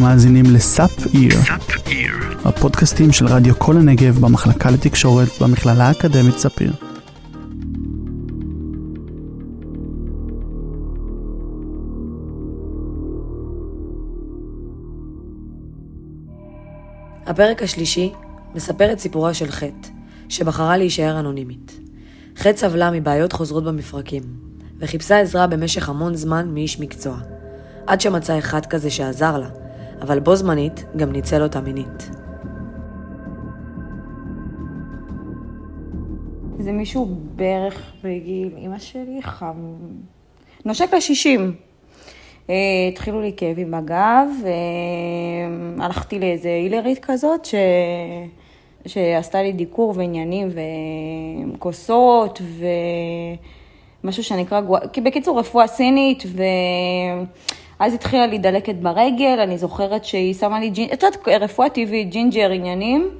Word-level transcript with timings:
אתם 0.00 0.08
מאזינים 0.08 0.44
לסאפ 0.54 1.14
איר, 1.14 1.38
הפודקאסטים 2.44 3.12
של 3.12 3.26
רדיו 3.26 3.58
כל 3.58 3.76
הנגב 3.76 4.18
במחלקה 4.18 4.70
לתקשורת 4.70 5.28
במכללה 5.40 5.84
האקדמית 5.88 6.38
ספיר. 6.38 6.72
הפרק 17.26 17.62
השלישי 17.62 18.12
מספר 18.54 18.92
את 18.92 18.98
סיפורה 18.98 19.34
של 19.34 19.50
חטא, 19.50 19.88
שבחרה 20.28 20.76
להישאר 20.76 21.20
אנונימית. 21.20 21.80
חטא 22.36 22.56
סבלה 22.56 22.90
מבעיות 22.90 23.32
חוזרות 23.32 23.64
במפרקים, 23.64 24.22
וחיפשה 24.78 25.20
עזרה 25.20 25.46
במשך 25.46 25.88
המון 25.88 26.14
זמן 26.14 26.48
מאיש 26.54 26.80
מקצוע, 26.80 27.16
עד 27.86 28.00
שמצא 28.00 28.38
אחד 28.38 28.66
כזה 28.66 28.90
שעזר 28.90 29.38
לה, 29.38 29.48
אבל 30.02 30.20
בו 30.20 30.36
זמנית 30.36 30.84
גם 30.96 31.12
ניצל 31.12 31.42
אותה 31.42 31.60
מינית. 31.60 32.10
זה 36.58 36.72
מישהו 36.72 37.06
בערך 37.36 37.92
בגיל 38.04 38.50
אמא 38.58 38.78
שלי, 38.78 39.22
חם... 39.22 39.74
נושק 40.64 40.94
לשישים. 40.94 41.54
אה, 42.50 42.54
התחילו 42.88 43.20
לי 43.20 43.32
כאבים 43.36 43.70
בגב, 43.70 44.28
אה, 44.44 45.84
הלכתי 45.84 46.18
לאיזה 46.18 46.48
הילרית 46.48 46.98
כזאת, 46.98 47.44
ש... 47.44 47.54
שעשתה 48.86 49.42
לי 49.42 49.52
דיקור 49.52 49.94
ועניינים 49.96 50.48
וכוסות 51.54 52.42
ומשהו 54.02 54.24
שנקרא. 54.24 54.60
בקיצור 55.04 55.38
רפואה 55.38 55.66
סינית 55.66 56.22
ואז 57.80 57.94
התחילה 57.94 58.26
לי 58.26 58.38
דלקת 58.38 58.74
ברגל, 58.74 59.40
אני 59.42 59.58
זוכרת 59.58 60.04
שהיא 60.04 60.34
שמה 60.34 60.60
לי 60.60 60.70
ג'ינג'ר, 60.70 60.94
את 60.94 61.02
יודעת, 61.02 61.28
רפואה 61.28 61.70
טבעית, 61.70 62.10
ג'ינג'ר 62.10 62.50
עניינים. 62.50 63.10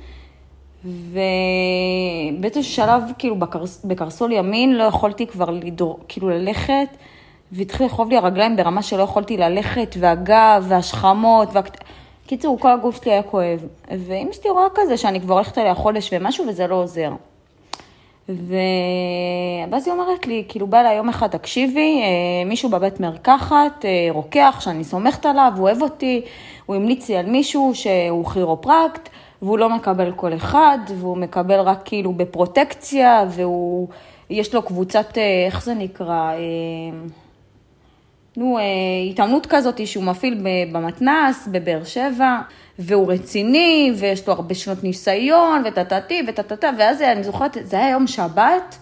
ובאיזשהו 0.84 2.64
שלב, 2.64 3.02
כאילו, 3.18 3.36
בקרס, 3.36 3.84
בקרסול 3.84 4.32
ימין 4.32 4.76
לא 4.76 4.84
יכולתי 4.84 5.26
כבר 5.26 5.50
לדרוך, 5.50 5.98
כאילו 6.08 6.28
ללכת, 6.28 6.88
והתחיל 7.52 7.86
לכאוב 7.86 8.10
לי 8.10 8.16
הרגליים 8.16 8.56
ברמה 8.56 8.82
שלא 8.82 9.02
יכולתי 9.02 9.36
ללכת, 9.36 9.94
והגב, 9.98 10.64
והשכמות, 10.68 11.48
וה... 11.52 11.60
קיצור, 12.26 12.58
כל 12.60 12.72
הגוף 12.72 13.02
שלי 13.02 13.12
היה 13.12 13.22
כואב. 13.22 13.64
ואמא 13.90 14.32
שלי 14.32 14.50
רואה 14.50 14.66
כזה 14.74 14.96
שאני 14.96 15.20
כבר 15.20 15.34
הולכת 15.34 15.58
אליה 15.58 15.74
חודש 15.74 16.10
ומשהו 16.12 16.46
וזה 16.48 16.66
לא 16.66 16.74
עוזר. 16.74 17.10
ואז 19.70 19.86
היא 19.86 19.94
אומרת 19.94 20.26
לי, 20.26 20.44
כאילו 20.48 20.66
בא 20.66 20.82
לה 20.82 20.92
יום 20.92 21.08
אחד, 21.08 21.26
תקשיבי, 21.26 22.00
אה, 22.02 22.48
מישהו 22.48 22.68
בבית 22.68 23.00
מרקחת, 23.00 23.84
אה, 23.84 24.08
רוקח, 24.10 24.60
שאני 24.60 24.84
סומכת 24.84 25.26
עליו, 25.26 25.52
הוא 25.56 25.62
אוהב 25.68 25.82
אותי, 25.82 26.22
הוא 26.66 26.76
המליץ 26.76 27.08
לי 27.08 27.16
על 27.16 27.26
מישהו 27.26 27.72
שהוא 27.74 28.26
כירופרקט, 28.26 29.08
והוא 29.42 29.58
לא 29.58 29.68
מקבל 29.68 30.12
כל 30.16 30.34
אחד, 30.34 30.78
והוא 30.96 31.16
מקבל 31.16 31.60
רק 31.60 31.80
כאילו 31.84 32.12
בפרוטקציה, 32.12 33.24
והוא, 33.30 33.88
יש 34.30 34.54
לו 34.54 34.62
קבוצת, 34.62 35.18
אה, 35.18 35.46
איך 35.46 35.64
זה 35.64 35.74
נקרא? 35.74 36.32
נו, 38.36 38.58
התאמנות 39.10 39.46
כזאת 39.46 39.86
שהוא 39.86 40.04
מפעיל 40.04 40.46
במתנ"ס, 40.72 41.48
בבאר 41.52 41.84
שבע, 41.84 42.38
והוא 42.82 43.12
רציני, 43.12 43.92
ויש 43.96 44.28
לו 44.28 44.32
הרבה 44.34 44.54
שנות 44.54 44.84
ניסיון, 44.84 45.62
וטטטי, 45.64 46.22
וטטטה, 46.28 46.70
ואז 46.78 47.02
אני 47.02 47.24
זוכרת, 47.24 47.56
זה 47.62 47.76
היה 47.76 47.90
יום 47.90 48.06
שבת, 48.06 48.78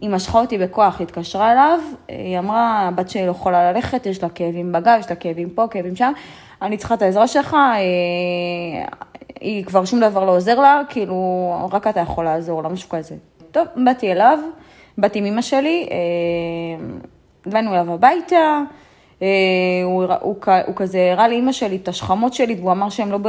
היא 0.00 0.10
משכה 0.10 0.38
אותי 0.38 0.58
בכוח, 0.58 0.98
היא 0.98 1.04
התקשרה 1.06 1.52
אליו, 1.52 1.80
היא 2.08 2.38
אמרה, 2.38 2.88
הבת 2.88 3.10
שלי 3.10 3.26
לא 3.26 3.30
יכולה 3.30 3.72
ללכת, 3.72 4.06
יש 4.06 4.22
לה 4.22 4.28
כאבים 4.28 4.72
בגב, 4.72 4.96
יש 5.00 5.10
לה 5.10 5.16
כאבים 5.16 5.50
פה, 5.50 5.66
כאבים 5.70 5.96
שם, 5.96 6.12
אני 6.62 6.76
צריכה 6.76 6.94
את 6.94 7.02
העזרה 7.02 7.26
שלך, 7.26 7.56
היא 9.40 9.64
כבר 9.64 9.84
שום 9.84 10.00
דבר 10.00 10.24
לא 10.24 10.36
עוזר 10.36 10.60
לה, 10.60 10.82
כאילו, 10.88 11.68
רק 11.72 11.86
אתה 11.86 12.00
יכול 12.00 12.24
לעזור 12.24 12.62
לה, 12.62 12.68
משהו 12.68 12.88
כזה. 12.88 13.14
טוב, 13.50 13.66
באתי 13.84 14.12
אליו, 14.12 14.38
באתי 14.98 15.18
עם 15.18 15.24
אמא 15.24 15.42
שלי, 15.42 15.88
באנו 17.46 17.74
אליו 17.74 17.92
הביתה, 17.92 18.36
אה, 18.36 18.62
הוא, 19.18 20.04
הוא, 20.20 20.36
הוא 20.66 20.74
כזה 20.76 21.12
הראה 21.12 21.28
לאימא 21.28 21.52
שלי 21.52 21.76
את 21.76 21.88
השכמות 21.88 22.34
שלי, 22.34 22.54
והוא 22.54 22.72
אמר 22.72 22.88
שהם 22.90 23.12
לא 23.12 23.18
ב... 23.18 23.28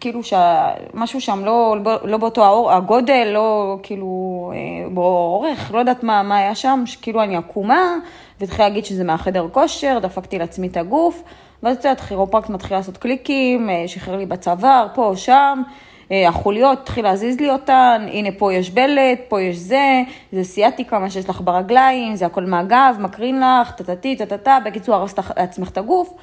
כאילו 0.00 0.20
שמשהו 0.22 1.20
שם 1.20 1.44
לא, 1.44 1.76
לא 2.04 2.16
באותו 2.16 2.44
האור, 2.44 2.72
הגודל, 2.72 3.30
לא 3.34 3.78
כאילו 3.82 4.52
אה, 4.54 4.88
באורך, 4.90 5.70
לא 5.74 5.78
יודעת 5.78 6.02
מה, 6.04 6.22
מה 6.22 6.36
היה 6.36 6.54
שם, 6.54 6.82
שכאילו 6.86 7.22
אני 7.22 7.36
עקומה, 7.36 7.94
והתחילה 8.40 8.68
להגיד 8.68 8.84
שזה 8.84 9.04
מהחדר 9.04 9.48
כושר, 9.52 9.98
דפקתי 10.02 10.38
לעצמי 10.38 10.66
את 10.66 10.76
הגוף, 10.76 11.22
ואז 11.62 11.76
את 11.76 11.84
יודעת, 11.84 12.00
כירופרקט 12.00 12.50
מתחיל 12.50 12.76
לעשות 12.76 12.96
קליקים, 12.96 13.70
אה, 13.70 13.84
שחרר 13.86 14.16
לי 14.16 14.26
בצוואר, 14.26 14.86
פה 14.94 15.12
שם, 15.16 15.62
אה, 15.66 15.72
החוליות, 16.10 16.78
התחיל 16.78 17.04
להזיז 17.04 17.40
לי 17.40 17.50
אותן, 17.50 18.06
הנה 18.12 18.28
פה 18.38 18.52
יש 18.52 18.70
בלט, 18.70 19.18
פה 19.28 19.42
יש 19.42 19.56
זה, 19.56 20.02
זה 20.32 20.44
סיאטיקה, 20.44 20.98
מה 20.98 21.10
שיש 21.10 21.28
לך 21.28 21.40
ברגליים, 21.40 22.16
זה 22.16 22.26
הכל 22.26 22.44
מהגב, 22.44 22.96
מקרין 22.98 23.40
לך, 23.40 23.70
טטטי, 23.70 24.16
טטטה, 24.16 24.58
בקיצור, 24.64 24.94
הרסת 24.94 25.18
לעצמך 25.36 25.70
את 25.70 25.78
הגוף. 25.78 26.14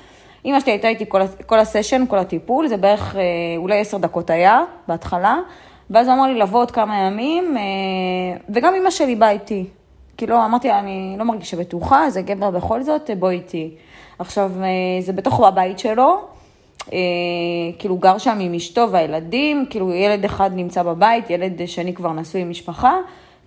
אמא 0.45 0.59
שלי 0.59 0.71
הייתה 0.71 0.87
איתי 0.87 1.05
כל, 1.07 1.21
כל 1.45 1.59
הסשן, 1.59 2.03
כל 2.07 2.17
הטיפול, 2.17 2.67
זה 2.67 2.77
בערך 2.77 3.15
אה, 3.15 3.21
אולי 3.57 3.79
עשר 3.79 3.97
דקות 3.97 4.29
היה, 4.29 4.61
בהתחלה, 4.87 5.37
ואז 5.89 6.07
הוא 6.07 6.15
אמר 6.15 6.27
לי 6.27 6.39
לבוא 6.39 6.59
עוד 6.59 6.71
כמה 6.71 6.97
ימים, 6.97 7.57
אה, 7.57 7.61
וגם 8.49 8.75
אמא 8.75 8.89
שלי 8.89 9.15
באה 9.15 9.31
איתי. 9.31 9.65
כאילו, 10.17 10.45
אמרתי 10.45 10.67
לה, 10.67 10.79
אני 10.79 11.15
לא 11.17 11.25
מרגישה 11.25 11.57
בטוחה, 11.57 12.09
זה 12.09 12.21
גבר 12.21 12.51
בכל 12.51 12.83
זאת, 12.83 13.09
בוא 13.19 13.29
איתי. 13.29 13.71
עכשיו, 14.19 14.51
זה 15.01 15.13
בתוך 15.13 15.39
הבית 15.39 15.79
שלו, 15.79 16.03
אה, 16.03 16.42
כאילו 17.79 17.97
גר 17.97 18.17
שם 18.17 18.37
עם 18.39 18.53
אשתו 18.53 18.91
והילדים, 18.91 19.65
כאילו 19.69 19.93
ילד 19.93 20.25
אחד 20.25 20.49
נמצא 20.53 20.83
בבית, 20.83 21.29
ילד 21.29 21.61
שני 21.65 21.93
כבר 21.93 22.11
נשוי 22.11 22.41
עם 22.41 22.49
משפחה, 22.49 22.93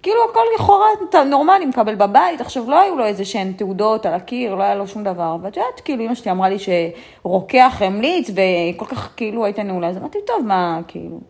כאילו 0.03 0.19
הכל 0.31 0.41
לכאורה 0.55 0.87
נורמלי, 1.27 1.67
מקבל 1.67 1.95
בבית, 1.95 2.41
עכשיו 2.41 2.71
לא 2.71 2.81
היו 2.81 2.97
לו 2.97 3.05
איזה 3.05 3.25
שהן 3.25 3.53
תעודות 3.53 4.07
על 4.07 4.15
הקיר, 4.15 4.55
לא 4.55 4.63
היה 4.63 4.75
לו 4.75 4.87
שום 4.87 5.05
דבר, 5.05 5.37
ואת 5.43 5.57
יודעת, 5.57 5.81
כאילו 5.85 6.05
אמא 6.05 6.15
שלי 6.15 6.31
אמרה 6.31 6.49
לי 6.49 6.57
שרוקח 6.59 7.83
המליץ, 7.85 8.31
וכל 8.31 8.87
כך 8.87 9.13
כאילו 9.17 9.45
הייתה 9.45 9.63
נעולה, 9.63 9.89
אז 9.89 9.97
אמרתי, 9.97 10.19
טוב, 10.27 10.47
מה, 10.47 10.81
כאילו, 10.89 11.21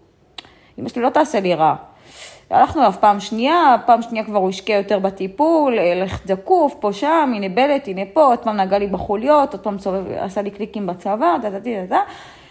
אמא 0.78 0.88
שלי 0.88 1.02
לא 1.02 1.08
תעשה 1.08 1.40
לי 1.40 1.54
רע. 1.54 1.74
הלכנו 2.50 2.80
אליו 2.80 2.92
פעם 3.00 3.20
שנייה, 3.20 3.76
פעם 3.86 4.02
שנייה 4.02 4.24
כבר 4.24 4.38
הוא 4.38 4.48
השקיע 4.48 4.76
יותר 4.76 4.98
בטיפול, 4.98 5.78
לך 5.96 6.20
זקוף, 6.24 6.74
פה 6.80 6.92
שם, 6.92 7.32
הנה 7.36 7.48
בלט, 7.48 7.88
הנה 7.88 8.02
פה, 8.12 8.22
עוד 8.22 8.38
פעם 8.38 8.56
נגע 8.56 8.78
לי 8.78 8.86
בחוליות, 8.86 9.52
עוד 9.52 9.62
פעם 9.62 9.78
סובב, 9.78 10.04
עשה 10.18 10.42
לי 10.42 10.50
קליקים 10.50 10.86
בצוואר, 10.86 11.36
דה 11.42 11.50
דה 11.50 11.58
דה 11.58 11.70
דה. 11.88 12.00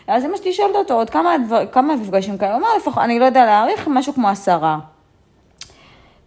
אז 0.07 0.25
אמא 0.25 0.38
שלי 0.38 0.53
שואלת 0.53 0.75
אותו, 0.75 0.94
עוד 0.94 1.09
כמה, 1.09 1.35
דבר, 1.45 1.66
כמה 1.66 1.95
מפגשים 1.95 2.38
כאלה? 2.38 2.51
הוא 2.51 2.59
אמר, 2.59 2.67
לפחות, 2.78 3.03
אני 3.03 3.19
לא 3.19 3.25
יודע 3.25 3.45
להעריך, 3.45 3.88
משהו 3.88 4.13
כמו 4.13 4.29
עשרה. 4.29 4.79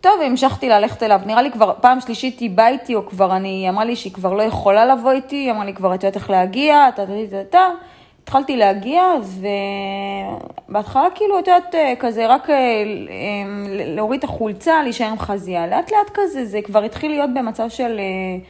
טוב, 0.00 0.20
המשכתי 0.20 0.68
ללכת 0.68 1.02
אליו, 1.02 1.20
נראה 1.26 1.42
לי 1.42 1.50
כבר 1.50 1.72
פעם 1.80 2.00
שלישית 2.00 2.38
היא 2.38 2.50
באה 2.50 2.68
איתי, 2.68 2.94
או 2.94 3.06
כבר 3.06 3.36
אני, 3.36 3.48
היא 3.48 3.68
אמרה 3.68 3.84
לי 3.84 3.96
שהיא 3.96 4.12
כבר 4.12 4.32
לא 4.32 4.42
יכולה 4.42 4.84
לבוא 4.84 5.12
איתי, 5.12 5.36
היא 5.36 5.50
אמרה 5.50 5.64
לי 5.64 5.74
כבר, 5.74 5.94
את 5.94 6.04
יודעת 6.04 6.16
איך 6.16 6.30
להגיע, 6.30 6.90
טה 6.90 7.06
טה 7.06 7.12
טה 7.30 7.44
טה. 7.50 7.68
התחלתי 8.28 8.56
להגיע, 8.56 9.02
ובהתחלה 10.68 11.08
כאילו, 11.14 11.38
את 11.38 11.46
יודעת, 11.48 11.74
כזה 12.00 12.26
רק 12.26 12.50
אה, 12.50 12.56
להוריד 13.86 14.18
את 14.18 14.24
החולצה, 14.24 14.82
להישאר 14.82 15.06
עם 15.06 15.18
חזייה. 15.18 15.66
לאט 15.66 15.92
לאט 15.92 16.10
כזה, 16.14 16.44
זה 16.44 16.62
כבר 16.62 16.82
התחיל 16.82 17.10
להיות 17.10 17.30
במצב 17.34 17.68
של, 17.68 17.98
אה, 17.98 18.44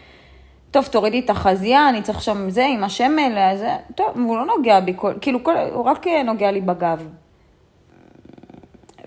טוב, 0.71 0.87
תורידי 0.87 1.21
את 1.21 1.31
החזייה, 1.31 1.89
אני 1.89 2.03
צריך 2.03 2.23
שם 2.23 2.51
זה, 2.51 2.67
עם 2.67 2.85
השמן, 2.85 3.57
זה, 3.57 3.77
טוב, 3.95 4.07
הוא 4.17 4.37
לא 4.37 4.47
נוגע 4.47 4.81
בי, 4.81 4.95
כאילו, 5.21 5.45
כל, 5.45 5.57
הוא 5.73 5.85
רק 5.85 6.07
אה, 6.07 6.23
נוגע 6.23 6.51
לי 6.51 6.61
בגב. 6.61 7.09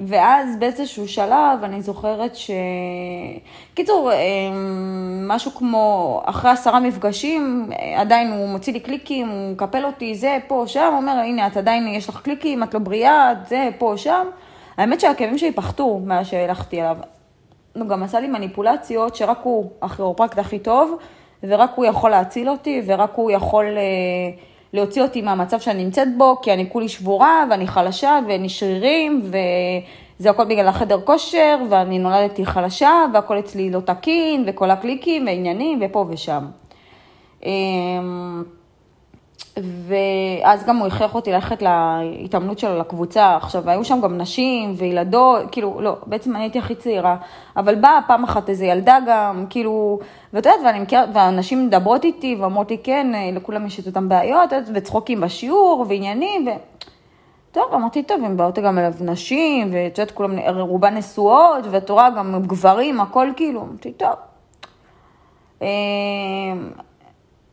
ואז 0.07 0.56
באיזשהו 0.59 1.07
שלב 1.07 1.63
אני 1.63 1.81
זוכרת 1.81 2.35
ש... 2.35 2.51
קיצור, 3.73 4.12
אמ, 4.13 5.25
משהו 5.28 5.51
כמו 5.51 6.22
אחרי 6.25 6.51
עשרה 6.51 6.79
מפגשים, 6.79 7.70
עדיין 7.97 8.31
הוא 8.31 8.49
מוציא 8.49 8.73
לי 8.73 8.79
קליקים, 8.79 9.29
הוא 9.29 9.52
מקפל 9.52 9.85
אותי, 9.85 10.16
זה, 10.16 10.37
פה, 10.47 10.64
שם, 10.67 10.93
אומר, 10.97 11.11
הנה, 11.11 11.47
את 11.47 11.58
עדיין, 11.58 11.87
יש 11.87 12.09
לך 12.09 12.22
קליקים, 12.22 12.64
את 12.64 12.73
לא 12.73 12.79
בריאה, 12.79 13.34
זה, 13.47 13.70
פה, 13.78 13.93
שם. 13.97 14.28
האמת 14.78 14.99
שהכאבים 14.99 15.37
שלי 15.37 15.52
פחתו 15.52 15.99
מאז 16.05 16.28
שהלכתי 16.28 16.81
אליו. 16.81 16.97
הוא 17.73 17.87
גם 17.87 18.03
עשה 18.03 18.20
לי 18.20 18.28
מניפולציות 18.28 19.16
שרק 19.16 19.40
הוא 19.43 19.70
הכירופרקט 19.81 20.40
הכי 20.40 20.59
טוב, 20.59 20.97
ורק 21.43 21.72
הוא 21.75 21.85
יכול 21.85 22.09
להציל 22.11 22.49
אותי, 22.49 22.81
ורק 22.85 23.11
הוא 23.16 23.31
יכול... 23.31 23.66
אה, 23.66 24.50
להוציא 24.73 25.02
אותי 25.02 25.22
מהמצב 25.22 25.59
שאני 25.59 25.84
נמצאת 25.84 26.18
בו, 26.18 26.41
כי 26.41 26.53
אני 26.53 26.70
כולי 26.70 26.90
שבורה 26.90 27.46
ואני 27.50 27.68
חלשה 27.68 28.20
ואין 28.28 28.41
לי 28.41 28.50
שרירים 28.50 29.22
וזה 29.23 30.29
הכל 30.29 30.46
בגלל 30.46 30.68
החדר 30.68 31.02
כושר 31.02 31.58
ואני 31.70 32.00
נולדתי 32.00 32.46
חלשה 32.46 32.91
והכל 33.14 33.40
אצלי 33.40 33.70
לא 33.70 33.79
תקין 33.79 34.44
וכל 34.47 34.72
הקליקים 34.72 35.26
ועניינים 35.26 35.79
ופה 35.82 36.06
ושם. 36.09 36.46
אמ, 39.57 39.63
ואז 39.87 40.65
גם 40.65 40.77
הוא 40.77 40.87
הכריח 40.87 41.15
אותי 41.15 41.31
ללכת 41.31 41.61
להתאמנות 41.61 42.59
שלו 42.59 42.79
לקבוצה. 42.79 43.35
עכשיו, 43.35 43.69
היו 43.69 43.85
שם 43.85 44.01
גם 44.01 44.17
נשים 44.17 44.73
וילדות, 44.77 45.41
כאילו, 45.51 45.81
לא, 45.81 45.97
בעצם 46.05 46.35
אני 46.35 46.43
הייתי 46.43 46.59
הכי 46.59 46.75
צעירה, 46.75 47.15
אבל 47.57 47.75
באה 47.75 47.99
פעם 48.07 48.23
אחת 48.23 48.49
איזו 48.49 48.65
ילדה 48.65 48.97
גם, 49.07 49.45
כאילו, 49.49 49.99
ואת 50.33 50.45
יודעת, 50.45 50.61
ואני 50.65 50.79
מכירה, 50.79 51.05
והנשים 51.13 51.65
מדברות 51.65 52.03
איתי 52.03 52.35
ואומרות 52.39 52.71
לי, 52.71 52.77
כן, 52.83 53.07
לכולם 53.33 53.65
יש 53.65 53.79
את 53.79 53.87
אותן 53.87 54.09
בעיות, 54.09 54.53
וצחוקים 54.73 55.21
בשיעור, 55.21 55.85
ועניינים, 55.89 56.47
ו... 56.47 56.51
טוב, 57.51 57.73
אמרתי, 57.73 58.03
טוב, 58.03 58.23
הם 58.23 58.37
באות 58.37 58.59
גם 58.59 58.79
אליו 58.79 58.93
נשים, 59.01 59.69
ואת 59.73 59.97
יודעת, 59.97 60.11
כולם, 60.11 60.39
רובן 60.59 60.97
נשואות, 60.97 61.65
ואת 61.71 61.89
רואה 61.89 62.09
גם 62.09 62.41
גברים, 62.47 63.01
הכל 63.01 63.27
כאילו, 63.35 63.61
אמרתי, 63.61 63.93
טוב. 63.93 64.15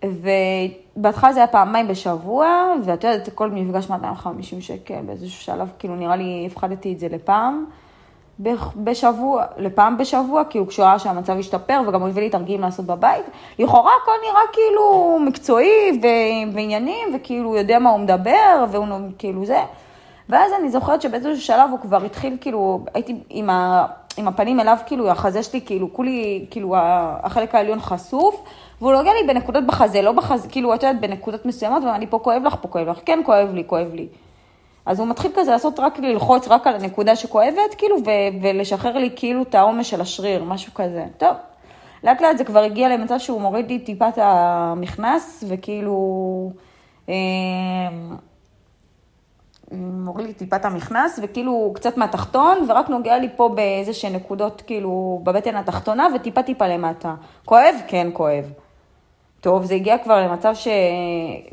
ובהתחלה 0.04 1.32
זה 1.32 1.40
היה 1.40 1.46
פעמיים 1.46 1.88
בשבוע, 1.88 2.72
ואת 2.84 3.04
יודעת, 3.04 3.28
כל 3.34 3.50
מפגש 3.50 3.90
250 3.90 4.60
שקל, 4.60 5.00
באיזשהו 5.06 5.42
שלב, 5.42 5.70
כאילו, 5.78 5.96
נראה 5.96 6.16
לי, 6.16 6.44
הפחדתי 6.50 6.92
את 6.92 6.98
זה 6.98 7.08
לפעם. 7.08 7.64
בשבוע, 8.76 9.44
לפעם 9.56 9.98
בשבוע, 9.98 10.44
כאילו 10.44 10.66
כשהוא 10.66 10.86
ראה 10.86 10.98
שהמצב 10.98 11.38
השתפר, 11.38 11.80
וגם 11.86 12.00
הוא 12.00 12.08
הביא 12.08 12.22
לי 12.22 12.30
תרגילים 12.30 12.60
לעשות 12.60 12.86
בבית. 12.86 13.24
לכאורה 13.58 13.90
הכל 14.02 14.12
נראה 14.22 14.40
כאילו 14.52 15.18
מקצועי 15.26 16.00
ו- 16.02 16.54
ועניינים, 16.54 17.08
וכאילו 17.14 17.48
הוא 17.48 17.56
יודע 17.56 17.78
מה 17.78 17.90
הוא 17.90 18.00
מדבר, 18.00 18.64
והוא 18.70 18.86
כאילו 19.18 19.44
זה. 19.44 19.62
ואז 20.28 20.52
אני 20.60 20.70
זוכרת 20.70 21.02
שבאיזשהו 21.02 21.40
שלב 21.40 21.70
הוא 21.70 21.78
כבר 21.80 22.04
התחיל, 22.04 22.36
כאילו, 22.40 22.84
הייתי 22.94 23.16
עם, 23.30 23.50
ה, 23.50 23.86
עם 24.16 24.28
הפנים 24.28 24.60
אליו, 24.60 24.76
כאילו, 24.86 25.10
החזה 25.10 25.42
שלי, 25.42 25.60
כאילו, 25.60 25.92
כולי, 25.92 26.46
כאילו, 26.50 26.74
החלק 27.22 27.54
העליון 27.54 27.80
חשוף, 27.80 28.42
והוא 28.80 28.92
נוגע 28.92 29.10
לי 29.20 29.26
בנקודות 29.26 29.66
בחזה, 29.66 30.02
לא 30.02 30.12
בחזה, 30.12 30.48
כאילו, 30.48 30.74
את 30.74 30.82
יודעת, 30.82 31.00
בנקודות 31.00 31.46
מסוימות, 31.46 31.82
ואני 31.84 32.06
פה 32.06 32.18
כואב 32.18 32.42
לך, 32.44 32.56
פה 32.60 32.68
כואב 32.68 32.88
לך, 32.88 32.98
כן, 33.04 33.20
כואב 33.24 33.54
לי, 33.54 33.64
כואב 33.66 33.94
לי. 33.94 34.08
אז 34.86 35.00
הוא 35.00 35.08
מתחיל 35.08 35.30
כזה 35.34 35.50
לעשות 35.50 35.80
רק 35.80 35.98
ללחוץ 35.98 36.48
רק 36.48 36.66
על 36.66 36.74
הנקודה 36.74 37.16
שכואבת, 37.16 37.74
כאילו, 37.78 37.96
ו- 37.96 38.42
ולשחרר 38.42 38.98
לי 38.98 39.10
כאילו 39.16 39.42
את 39.42 39.54
העומס 39.54 39.86
של 39.86 40.00
השריר, 40.00 40.44
משהו 40.44 40.74
כזה. 40.74 41.04
טוב, 41.18 41.36
לאט 42.04 42.20
לאט 42.20 42.38
זה 42.38 42.44
כבר 42.44 42.62
הגיע 42.62 42.88
למצב 42.88 43.18
שהוא 43.18 43.40
מוריד 43.40 43.68
לי 43.68 43.78
טיפה 43.78 44.08
את 44.08 44.18
המכנס, 44.18 45.44
וכאילו... 45.48 46.50
אה, 47.08 47.14
מוריד 49.72 50.26
לי 50.26 50.32
טיפה 50.32 50.56
את 50.56 50.64
המכנס, 50.64 51.20
וכאילו 51.22 51.70
קצת 51.74 51.96
מהתחתון, 51.96 52.58
ורק 52.68 52.88
נוגע 52.88 53.18
לי 53.18 53.28
פה 53.36 53.48
באיזה 53.48 53.92
שהן 53.92 54.14
נקודות, 54.14 54.62
כאילו, 54.66 55.20
בבטן 55.24 55.56
התחתונה, 55.56 56.08
וטיפה 56.14 56.42
טיפה 56.42 56.68
למטה. 56.68 57.14
כואב? 57.44 57.74
כן, 57.88 58.08
כואב. 58.12 58.52
טוב, 59.40 59.64
זה 59.64 59.74
הגיע 59.74 59.98
כבר 59.98 60.20
למצב 60.20 60.54
ש... 60.54 60.68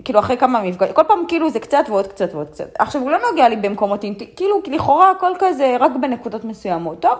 כאילו, 0.04 0.20
אחרי 0.20 0.38
כמה 0.38 0.62
מפגשים, 0.62 0.94
כל 0.94 1.04
פעם 1.04 1.20
כאילו 1.28 1.50
זה 1.50 1.60
קצת 1.60 1.86
ועוד 1.90 2.08
קצת 2.08 2.34
ועוד 2.34 2.50
קצת. 2.50 2.70
עכשיו, 2.80 3.02
הוא 3.02 3.12
לא 3.12 3.18
נוגע 3.32 3.50
לי 3.50 3.56
במקומות 3.56 4.04
אינטימיים, 4.04 4.36
כאילו, 4.36 4.62
לכאורה 4.68 5.12
הכל 5.12 5.32
כזה, 5.40 5.78
רק 5.80 5.92
בנקודות 6.02 6.46
מסוימות. 6.46 7.00
טוב, 7.00 7.18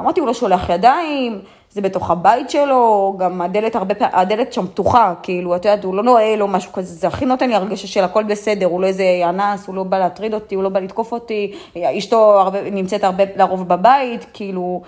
אמרתי, 0.00 0.20
הוא 0.20 0.26
לא 0.26 0.34
שולח 0.34 0.70
ידיים, 0.70 1.40
זה 1.70 1.80
בתוך 1.80 2.10
הבית 2.10 2.50
שלו, 2.50 3.14
גם 3.18 3.42
הדלת 3.42 3.76
הרבה 3.76 3.94
פעמים, 3.94 4.14
הדלת 4.14 4.52
שם 4.52 4.66
פתוחה, 4.66 5.14
כאילו, 5.22 5.56
את 5.56 5.64
יודעת, 5.64 5.84
הוא 5.84 5.94
לא 5.94 6.02
נועל 6.02 6.42
או 6.42 6.48
משהו 6.48 6.72
כזה, 6.72 6.94
זה 6.94 7.06
הכי 7.06 7.26
נותן 7.26 7.48
לי 7.48 7.54
הרגשה 7.54 7.86
של 7.86 8.04
הכל 8.04 8.24
בסדר, 8.24 8.66
הוא 8.66 8.80
לא 8.80 8.86
איזה 8.86 9.04
אנס, 9.28 9.66
הוא 9.66 9.74
לא 9.74 9.82
בא 9.82 9.98
להטריד 9.98 10.34
אותי, 10.34 10.54
הוא 10.54 10.64
לא 10.64 10.68
בא 10.68 10.80
לתקוף 10.80 11.12
אותי, 11.12 11.52
אשתו 11.76 12.40
הרבה, 12.40 12.70
נמצאת 12.70 13.04
הרבה, 13.04 13.24
לרוב 13.36 13.68
בבית, 13.68 14.26
כאילו, 14.32 14.82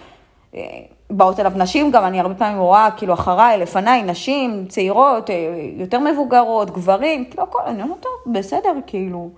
באות 1.11 1.41
אליו 1.41 1.53
נשים 1.56 1.91
גם, 1.91 2.05
אני 2.05 2.21
הרבה 2.21 2.35
פעמים 2.35 2.59
רואה, 2.59 2.89
כאילו, 2.97 3.15
אחריי, 3.15 3.59
לפניי, 3.59 4.03
נשים, 4.03 4.65
צעירות, 4.69 5.31
אה, 5.31 5.35
יותר 5.77 5.99
מבוגרות, 5.99 6.71
גברים, 6.71 7.25
כאילו, 7.25 7.43
הכל, 7.43 7.59
אני 7.67 7.83
אומרת, 7.83 8.00
טוב, 8.00 8.35
בסדר, 8.35 8.73
כאילו. 8.87 9.31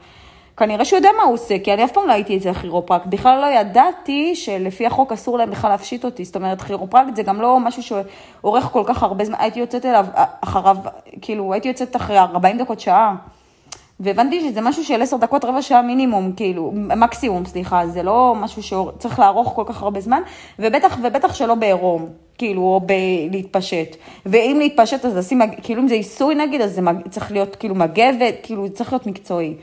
כנראה 0.56 0.84
שהוא 0.84 0.96
יודע 0.96 1.08
מה 1.16 1.22
הוא 1.22 1.34
עושה, 1.34 1.58
כי 1.58 1.74
אני 1.74 1.84
אף 1.84 1.92
פעם 1.92 2.06
לא 2.06 2.12
הייתי 2.12 2.36
אצל 2.36 2.52
כירופרקט. 2.52 3.06
בכלל 3.06 3.40
לא 3.40 3.46
ידעתי 3.46 4.36
שלפי 4.36 4.86
החוק 4.86 5.12
אסור 5.12 5.38
להם 5.38 5.50
בכלל 5.50 5.70
להפשיט 5.70 6.04
אותי. 6.04 6.24
זאת 6.24 6.36
אומרת, 6.36 6.62
כירופרקט 6.62 7.16
זה 7.16 7.22
גם 7.22 7.40
לא 7.40 7.60
משהו 7.60 7.82
שאורך 7.82 8.64
כל 8.64 8.82
כך 8.86 9.02
הרבה 9.02 9.24
זמן. 9.24 9.36
הייתי 9.38 9.60
יוצאת 9.60 9.86
אליו 9.86 10.06
אחריו, 10.40 10.76
כאילו, 11.22 11.52
הייתי 11.52 11.68
יוצאת 11.68 11.96
אחרי 11.96 12.18
40 12.18 12.58
דקות, 12.58 12.80
שעה. 12.80 13.14
והבנתי 14.00 14.40
שזה 14.40 14.60
משהו 14.60 14.84
של 14.84 15.02
10 15.02 15.16
דקות, 15.16 15.44
רבע 15.44 15.62
שעה 15.62 15.82
מינימום, 15.82 16.32
כאילו, 16.32 16.72
מקסימום, 16.74 17.44
סליחה, 17.44 17.86
זה 17.86 18.02
לא 18.02 18.34
משהו 18.36 18.62
שצריך 18.62 19.18
לערוך 19.18 19.52
כל 19.54 19.64
כך 19.66 19.82
הרבה 19.82 20.00
זמן, 20.00 20.22
ובטח 20.58 20.98
ובטח 21.02 21.34
שלא 21.34 21.54
בעירום, 21.54 22.06
כאילו, 22.38 22.62
או 22.62 22.80
בלהתפשט. 23.30 23.96
ואם 24.26 24.56
להתפשט, 24.58 25.04
אז 25.04 25.16
לשים, 25.16 25.40
כאילו, 25.62 25.82
אם 25.82 25.88
זה 25.88 25.94
עיסוי 25.94 26.34
נגיד, 26.34 26.60
אז 26.60 26.74
זה 26.74 26.80
צריך 27.10 27.32
להיות 27.32 27.56
כאילו 27.56 27.74
מגבת, 27.74 28.34
כאילו, 28.42 28.70
צריך 28.70 28.92
להיות 28.92 29.06
מקצועי. 29.06 29.54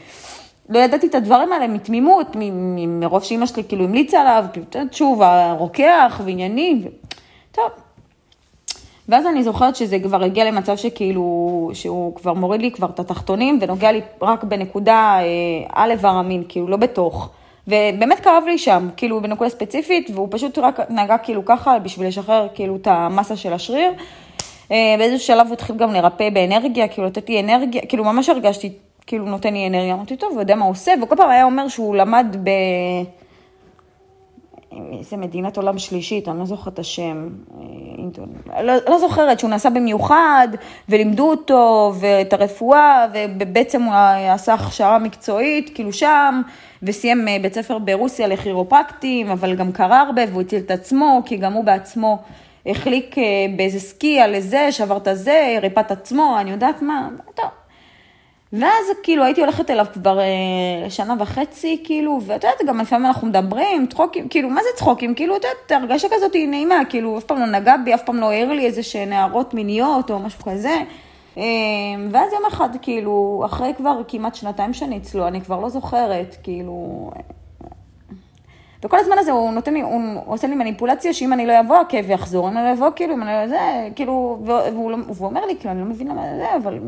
לא 0.70 0.80
ידעתי 0.80 1.08
את 1.08 1.16
הדברים 1.16 1.54
האלה 1.54 1.68
מתמימות, 1.68 2.36
מרוב 2.88 3.24
שאימא 3.24 3.46
שלי 3.46 3.64
כאילו 3.64 3.84
המליצה 3.84 4.22
עליו, 4.22 4.46
כאילו, 4.54 4.66
שוב, 4.92 5.22
הרוקח 5.22 6.22
ועניינים, 6.26 6.82
ו... 6.84 6.88
טוב. 7.52 7.87
ואז 9.10 9.26
אני 9.26 9.44
זוכרת 9.44 9.76
שזה 9.76 10.00
כבר 10.00 10.24
הגיע 10.24 10.46
למצב 10.46 10.78
שכאילו, 10.78 11.70
שהוא 11.74 12.16
כבר 12.16 12.34
מוריד 12.34 12.62
לי 12.62 12.72
כבר 12.72 12.88
את 12.90 13.00
התחתונים 13.00 13.60
ונוגע 13.62 13.92
לי 13.92 14.02
רק 14.22 14.44
בנקודה 14.44 15.20
אה, 15.20 15.26
על 15.70 15.92
איבר 15.92 16.08
המין, 16.08 16.44
כאילו 16.50 16.68
לא 16.68 16.78
בתוך. 16.78 17.30
ובאמת 17.68 18.20
כאב 18.20 18.44
לי 18.48 18.58
שם, 18.58 18.90
כאילו 18.98 19.22
בנקודה 19.22 19.50
ספציפית, 19.50 20.10
והוא 20.14 20.28
פשוט 20.32 20.58
רק 20.58 20.80
נגע 20.90 21.18
כאילו 21.18 21.46
ככה 21.46 21.80
בשביל 21.80 22.08
לשחרר 22.08 22.48
כאילו 22.56 22.76
את 22.76 22.88
המסה 22.88 23.36
של 23.36 23.54
השריר. 23.54 23.92
אה, 24.72 24.96
באיזשהו 24.98 25.28
שלב 25.28 25.48
הוא 25.48 25.54
התחיל 25.54 25.76
גם 25.76 25.94
לרפא 25.94 26.30
באנרגיה, 26.30 26.88
כאילו 26.88 27.08
לתת 27.08 27.30
לי 27.30 27.40
אנרגיה, 27.40 27.82
כאילו 27.82 28.04
ממש 28.04 28.30
הרגשתי 28.30 28.72
כאילו 29.08 29.26
נותן 29.26 29.54
לי 29.54 29.68
אנרגיה, 29.68 29.94
אמרתי, 29.94 30.18
טוב, 30.18 30.32
הוא 30.32 30.40
יודע 30.40 30.56
מה 30.56 30.66
הוא 30.66 30.72
עושה, 30.72 30.92
וכל 31.04 31.16
פעם 31.16 31.30
היה 31.30 31.44
אומר 31.44 31.68
שהוא 31.68 31.96
למד 31.96 32.36
ב... 32.44 32.50
איזה 35.00 35.18
מדינת 35.18 35.58
עולם 35.58 35.78
שלישית, 35.78 36.28
אני 36.28 36.40
לא 36.40 36.46
זוכרת 36.46 36.74
את 36.74 36.80
השם, 36.80 37.30
אה, 38.54 38.64
לא, 38.64 38.74
לא 38.88 39.00
זוכרת, 39.00 39.40
שהוא 39.40 39.52
נסע 39.52 39.70
במיוחד, 39.70 40.48
ולימדו 40.90 41.30
אותו, 41.30 41.94
ואת 42.00 42.34
הרפואה, 42.34 43.06
ובעצם 43.40 43.82
הוא 43.82 43.94
עשה 44.34 44.54
הכשרה 44.54 45.00
מקצועית, 45.00 45.72
כאילו 45.76 45.94
שם, 45.94 46.42
וסיים 46.84 47.28
אה, 47.28 47.38
בית 47.42 47.54
ספר 47.54 47.78
ברוסיה 47.78 48.28
לכירופרקטים, 48.28 49.30
אבל 49.30 49.56
גם 49.56 49.72
קרא 49.72 49.96
הרבה, 49.96 50.22
והוא 50.30 50.42
הציל 50.42 50.60
את 50.60 50.72
עצמו, 50.72 51.22
כי 51.26 51.38
גם 51.38 51.54
הוא 51.54 51.64
בעצמו 51.64 52.18
החליק 52.66 53.18
אה, 53.18 53.24
באיזה 53.58 53.80
סקי 53.80 54.20
על 54.20 54.34
איזה, 54.34 54.72
שבר 54.72 54.98
את 54.98 55.08
הזה, 55.08 55.58
ריפא 55.62 55.80
את 55.80 55.92
עצמו, 55.92 56.38
אני 56.40 56.52
יודעת 56.52 56.82
מה, 56.82 57.10
טוב. 57.36 57.57
ואז 58.54 58.86
כאילו 59.04 59.24
הייתי 59.24 59.42
הולכת 59.42 59.70
אליו 59.70 59.86
כבר 59.94 60.20
אה, 60.20 60.90
שנה 60.90 61.16
וחצי, 61.20 61.82
כאילו, 61.84 62.20
ואת 62.26 62.44
יודעת, 62.44 62.62
גם 62.68 62.80
לפעמים 62.80 63.06
אנחנו 63.06 63.28
מדברים, 63.28 63.88
צחוקים, 63.88 64.30
כאילו, 64.30 64.50
מה 64.50 64.62
זה 64.64 64.70
צחוקים? 64.76 65.16
כאילו, 65.16 65.36
את 65.36 65.42
יודעת, 65.44 65.82
הרגשה 65.82 66.08
כזאת 66.12 66.34
היא 66.34 66.48
נעימה, 66.48 66.76
כאילו, 66.90 67.18
אף 67.18 67.24
פעם 67.24 67.40
לא 67.40 67.46
נגע 67.46 67.78
בי, 67.86 67.94
אף 67.94 68.04
פעם 68.04 68.16
לא 68.16 68.32
העיר 68.32 68.54
לי 68.54 68.66
איזה 68.66 68.84
שהן 68.84 69.14
הערות 69.14 69.54
מיניות 69.54 70.12
או 70.12 70.20
משהו 70.20 70.44
כזה. 70.44 70.76
אה, 71.38 71.44
ואז 72.12 72.34
יום 72.34 72.46
אחד, 72.48 72.70
כאילו, 72.82 73.42
אחרי 73.46 73.74
כבר 73.78 74.02
כמעט 74.08 74.36
שנתיים 74.36 74.74
שאני 74.74 74.98
אצלו, 74.98 75.28
אני 75.28 75.42
כבר 75.42 75.60
לא 75.60 75.70
זוכרת, 75.70 76.38
כאילו, 76.44 77.10
וכל 78.84 78.98
הזמן 79.00 79.16
הזה 79.20 79.32
הוא 79.32 79.52
נותן 79.52 79.74
לי, 79.74 79.82
הוא 79.82 80.02
עושה 80.26 80.48
לי 80.48 80.56
מניפולציה 80.56 81.14
שאם 81.14 81.34
אני 81.34 81.48
לא 81.48 81.60
אבוא, 81.60 81.78
הכאב 81.78 82.10
יחזור, 82.10 82.50
אם 82.50 82.58
אני 82.58 82.66
לא 82.66 82.74
אבוא, 82.74 82.90
כאילו, 82.96 83.14
אם 83.14 83.24
אני 83.24 83.32
לא 83.32 83.48
זה, 83.48 83.90
כאילו, 83.96 84.40
והוא, 84.46 84.92
לא, 84.92 84.98
והוא 85.08 85.28
אומר 85.28 85.46
לי, 85.46 85.56
כאילו, 85.60 85.72
אני 85.72 85.80
לא 85.80 85.86
מבינה 85.86 86.14
מה 86.14 86.22
זה, 86.38 86.56
אבל 86.64 86.80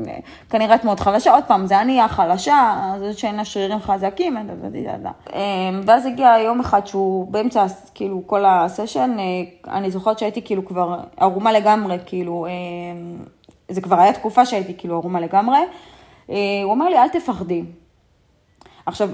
כנראה 0.49 0.75
את 0.75 0.83
מאוד 0.83 0.99
חלשה, 0.99 1.33
עוד 1.33 1.43
פעם, 1.43 1.65
זה 1.67 1.81
אני 1.81 2.01
החלשה, 2.01 2.93
זאת 2.99 3.17
שאין 3.17 3.35
לה 3.35 3.45
שרירים 3.45 3.79
חזקים, 3.79 4.37
אמ, 4.37 5.81
ואז 5.85 6.05
הגיע 6.05 6.35
יום 6.45 6.59
אחד 6.59 6.87
שהוא 6.87 7.27
באמצע, 7.31 7.65
כאילו, 7.93 8.21
כל 8.25 8.45
הסשן, 8.45 9.15
אה, 9.19 9.73
אני 9.77 9.91
זוכרת 9.91 10.19
שהייתי 10.19 10.41
כאילו 10.41 10.65
כבר 10.65 10.99
ערומה 11.17 11.51
לגמרי, 11.51 11.97
כאילו, 12.05 12.47
אמ, 12.49 13.17
זה 13.69 13.81
כבר 13.81 13.99
היה 13.99 14.13
תקופה 14.13 14.45
שהייתי 14.45 14.73
כאילו 14.77 14.95
ערומה 14.95 15.19
לגמרי. 15.19 15.59
אה, 16.29 16.35
הוא 16.63 16.71
אומר 16.71 16.89
לי, 16.89 16.97
אל 16.97 17.09
תפחדי. 17.09 17.63
עכשיו, 18.89 19.09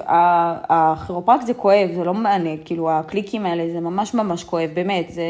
הכירופרקט 0.69 1.45
זה 1.45 1.53
כואב, 1.53 1.89
זה 1.95 2.03
לא 2.03 2.13
מענה, 2.13 2.49
כאילו 2.65 2.91
הקליקים 2.91 3.45
האלה 3.45 3.63
זה 3.73 3.79
ממש 3.79 4.13
ממש 4.13 4.43
כואב, 4.43 4.69
באמת, 4.73 5.09
זה, 5.09 5.23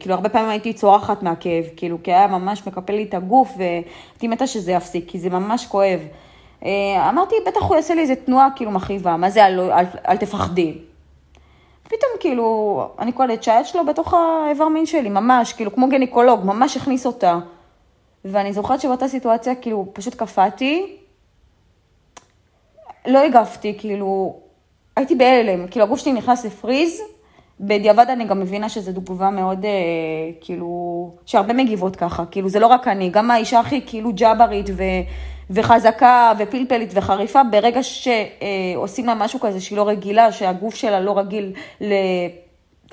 כאילו 0.00 0.14
הרבה 0.14 0.28
פעמים 0.28 0.48
הייתי 0.48 0.72
צורחת 0.72 1.22
מהכאב, 1.22 1.64
כאילו, 1.76 1.98
כי 2.02 2.12
היה 2.12 2.26
ממש 2.26 2.66
מקפל 2.66 2.92
לי 2.92 3.02
את 3.02 3.14
הגוף, 3.14 3.54
והייתי 3.58 4.28
מתה 4.28 4.46
שזה 4.46 4.72
יפסיק, 4.72 5.04
כי 5.08 5.18
זה 5.18 5.30
ממש 5.30 5.66
כואב. 5.66 6.00
אה, 6.64 7.08
אמרתי, 7.08 7.34
בטח 7.46 7.62
הוא 7.62 7.76
יעשה 7.76 7.94
לי 7.94 8.00
איזה 8.00 8.16
תנועה 8.16 8.48
כאילו 8.56 8.70
מכאיבה, 8.70 9.16
מה 9.16 9.30
זה 9.30 9.46
אל, 9.46 9.60
אל, 9.60 9.84
אל 10.08 10.16
תפחדי? 10.16 10.78
פתאום 11.82 12.10
כאילו, 12.20 12.88
אני 12.98 13.12
קולט 13.12 13.42
שהיד 13.42 13.66
שלו 13.66 13.86
בתוך 13.86 14.14
האיבר 14.14 14.68
מין 14.68 14.86
שלי, 14.86 15.08
ממש, 15.08 15.52
כאילו, 15.52 15.74
כמו 15.74 15.88
גניקולוג, 15.88 16.44
ממש 16.44 16.76
הכניס 16.76 17.06
אותה. 17.06 17.38
ואני 18.24 18.52
זוכרת 18.52 18.80
שבאותה 18.80 19.08
סיטואציה, 19.08 19.54
כאילו, 19.54 19.86
פשוט 19.92 20.14
קפאתי, 20.14 20.96
לא 23.06 23.18
הגבתי, 23.18 23.74
כאילו, 23.78 24.36
הייתי 24.96 25.14
בהלם, 25.14 25.66
כאילו 25.66 25.84
הגוף 25.84 26.00
שלי 26.00 26.12
נכנס 26.12 26.44
לפריז, 26.44 27.00
בדיעבד 27.60 28.06
אני 28.08 28.24
גם 28.24 28.40
מבינה 28.40 28.68
שזו 28.68 28.92
תגובה 28.92 29.30
מאוד, 29.30 29.64
אה, 29.64 29.70
כאילו, 30.40 31.10
שהרבה 31.26 31.52
מגיבות 31.52 31.96
ככה, 31.96 32.24
כאילו 32.30 32.48
זה 32.48 32.60
לא 32.60 32.66
רק 32.66 32.88
אני, 32.88 33.10
גם 33.10 33.30
האישה 33.30 33.60
הכי 33.60 33.80
כאילו 33.86 34.10
ג'אברית 34.14 34.70
ו, 34.76 34.82
וחזקה 35.50 36.32
ופלפלית 36.38 36.90
וחריפה, 36.94 37.42
ברגע 37.44 37.80
שעושים 37.82 39.06
לה 39.06 39.14
משהו 39.14 39.40
כזה 39.40 39.60
שהיא 39.60 39.76
לא 39.76 39.88
רגילה, 39.88 40.32
שהגוף 40.32 40.74
שלה 40.74 41.00
לא 41.00 41.18
רגיל 41.18 41.52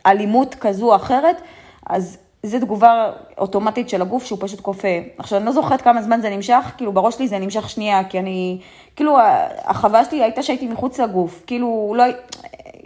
לאלימות 0.05 0.55
כזו 0.55 0.91
או 0.91 0.95
אחרת, 0.95 1.41
אז 1.89 2.17
זו 2.45 2.59
תגובה 2.59 3.11
אוטומטית 3.37 3.89
של 3.89 4.01
הגוף 4.01 4.25
שהוא 4.25 4.39
פשוט 4.41 4.61
כופה. 4.61 4.87
עכשיו, 5.17 5.37
אני 5.37 5.45
לא 5.45 5.51
זוכרת 5.51 5.81
כמה 5.81 6.01
זמן 6.01 6.21
זה 6.21 6.29
נמשך, 6.29 6.71
כאילו 6.77 6.93
בראש 6.93 7.15
שלי 7.15 7.27
זה 7.27 7.39
נמשך 7.39 7.69
שנייה, 7.69 8.03
כי 8.03 8.19
אני, 8.19 8.59
כאילו 8.95 9.17
החוויה 9.65 10.05
שלי 10.05 10.23
הייתה 10.23 10.43
שהייתי 10.43 10.67
מחוץ 10.67 10.99
לגוף, 10.99 11.43
כאילו 11.47 11.93
לא, 11.97 12.03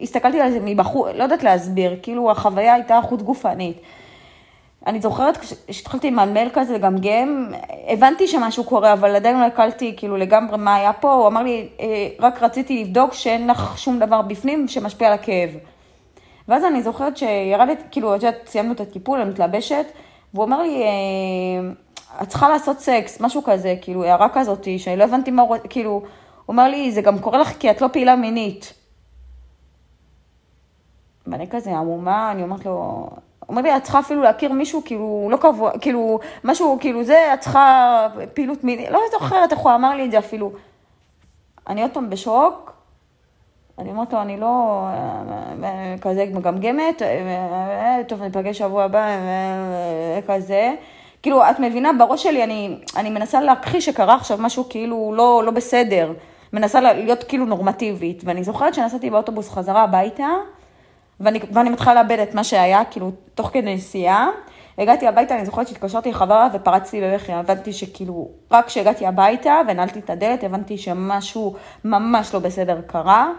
הסתכלתי 0.01 0.41
על 0.41 0.51
זה 0.51 0.59
מבחוץ, 0.63 1.07
לא 1.15 1.23
יודעת 1.23 1.43
להסביר, 1.43 1.99
כאילו 2.01 2.31
החוויה 2.31 2.73
הייתה 2.73 2.99
חוץ 3.03 3.21
גופנית. 3.21 3.77
אני 4.87 5.01
זוכרת 5.01 5.37
כשהתחלתי 5.37 6.07
עם 6.07 6.19
המייל 6.19 6.49
כזה 6.53 6.73
לגמגם, 6.73 7.51
הבנתי 7.87 8.27
שמשהו 8.27 8.63
קורה, 8.63 8.93
אבל 8.93 9.15
עדיין 9.15 9.39
לא 9.39 9.45
הקלתי 9.45 9.93
כאילו 9.97 10.17
לגמרי 10.17 10.57
מה 10.57 10.75
היה 10.75 10.93
פה, 10.93 11.13
הוא 11.13 11.27
אמר 11.27 11.43
לי, 11.43 11.67
אה, 11.79 11.85
רק 12.19 12.43
רציתי 12.43 12.83
לבדוק 12.83 13.13
שאין 13.13 13.49
לך 13.49 13.77
שום 13.77 13.99
דבר 13.99 14.21
בפנים 14.21 14.67
שמשפיע 14.67 15.07
על 15.07 15.13
הכאב. 15.13 15.49
ואז 16.47 16.65
אני 16.65 16.83
זוכרת 16.83 17.17
שירדת, 17.17 17.83
כאילו, 17.91 18.15
את 18.15 18.23
יודעת, 18.23 18.47
סיימנו 18.47 18.73
את 18.73 18.79
הטיפול, 18.79 19.21
אני 19.21 19.29
מתלבשת, 19.29 19.85
והוא 20.33 20.45
אומר 20.45 20.61
לי, 20.61 20.83
אה, 20.83 21.71
את 22.21 22.29
צריכה 22.29 22.49
לעשות 22.49 22.79
סקס, 22.79 23.21
משהו 23.21 23.43
כזה, 23.43 23.75
כאילו, 23.81 24.03
הערה 24.03 24.29
כזאת, 24.29 24.67
שאני 24.77 24.97
לא 24.97 25.03
הבנתי 25.03 25.31
מה 25.31 25.41
הוא, 25.41 25.57
כאילו, 25.69 25.91
הוא 25.91 26.03
אומר 26.47 26.67
לי, 26.67 26.91
זה 26.91 27.01
גם 27.01 27.19
קורה 27.19 27.37
לך 27.37 27.53
כי 27.59 27.71
את 27.71 27.81
לא 27.81 27.87
פעילה 27.93 28.15
מינית. 28.15 28.73
ואני 31.27 31.49
כזה 31.49 31.77
עמומה, 31.77 32.31
אני 32.31 32.43
אומרת 32.43 32.65
לו, 32.65 32.71
הוא 32.71 33.49
אומר 33.49 33.61
לי, 33.61 33.77
את 33.77 33.83
צריכה 33.83 33.99
אפילו 33.99 34.21
להכיר 34.21 34.53
מישהו, 34.53 34.81
כאילו, 34.85 35.27
לא 35.31 35.37
קבוע, 35.37 35.71
כאילו, 35.79 36.19
משהו, 36.43 36.77
כאילו, 36.81 37.03
זה, 37.03 37.33
את 37.33 37.39
צריכה 37.39 38.07
פעילות 38.33 38.63
מינית, 38.63 38.89
לא 38.89 38.99
זוכרת 39.11 39.51
איך 39.51 39.59
הוא 39.59 39.75
אמר 39.75 39.95
לי 39.95 40.05
את 40.05 40.11
זה 40.11 40.19
אפילו. 40.19 40.51
אני 41.67 41.81
עוד 41.81 41.91
פעם 41.93 42.09
בשוק, 42.09 42.76
אני 43.79 43.89
אומרת 43.89 44.13
לו, 44.13 44.21
אני 44.21 44.37
לא 44.37 44.83
אה, 45.63 45.95
כזה 46.01 46.25
מגמגמת, 46.33 47.01
אה, 47.01 47.07
אה, 47.07 48.03
טוב, 48.07 48.23
ניפגש 48.23 48.57
שבוע 48.57 48.83
הבא, 48.83 49.07
כזה. 50.27 50.73
כאילו, 51.21 51.49
את 51.49 51.59
מבינה, 51.59 51.91
בראש 51.99 52.23
שלי 52.23 52.43
אני, 52.43 52.77
אני 52.95 53.09
מנסה 53.09 53.41
להכחיש 53.41 53.85
שקרה 53.85 54.15
עכשיו 54.15 54.37
משהו 54.41 54.69
כאילו 54.69 55.13
לא, 55.15 55.41
לא 55.45 55.51
בסדר. 55.51 56.13
מנסה 56.53 56.81
להיות 56.81 57.23
כאילו 57.23 57.45
נורמטיבית. 57.45 58.21
ואני 58.25 58.43
זוכרת 58.43 58.73
שנסעתי 58.73 59.09
באוטובוס 59.09 59.49
חזרה 59.49 59.83
הביתה, 59.83 60.27
ואני, 61.19 61.39
ואני 61.51 61.69
מתחילה 61.69 61.93
לאבד 61.93 62.19
את 62.19 62.35
מה 62.35 62.43
שהיה, 62.43 62.85
כאילו, 62.85 63.11
תוך 63.35 63.49
כדי 63.53 63.75
נסיעה. 63.75 64.29
הגעתי 64.77 65.07
הביתה, 65.07 65.35
אני 65.35 65.45
זוכרת 65.45 65.67
שהתקשרתי 65.67 66.09
לחברה 66.09 66.49
ופרצתי 66.53 67.01
בבכי, 67.01 67.33
הבנתי 67.33 67.73
שכאילו, 67.73 68.27
רק 68.51 68.65
כשהגעתי 68.65 69.05
הביתה 69.05 69.61
ונעלתי 69.67 69.99
את 69.99 70.09
הדלת, 70.09 70.43
הבנתי 70.43 70.77
שמשהו 70.77 71.55
ממש 71.85 72.33
לא 72.33 72.39
בסדר 72.39 72.81
קרה. 72.87 73.31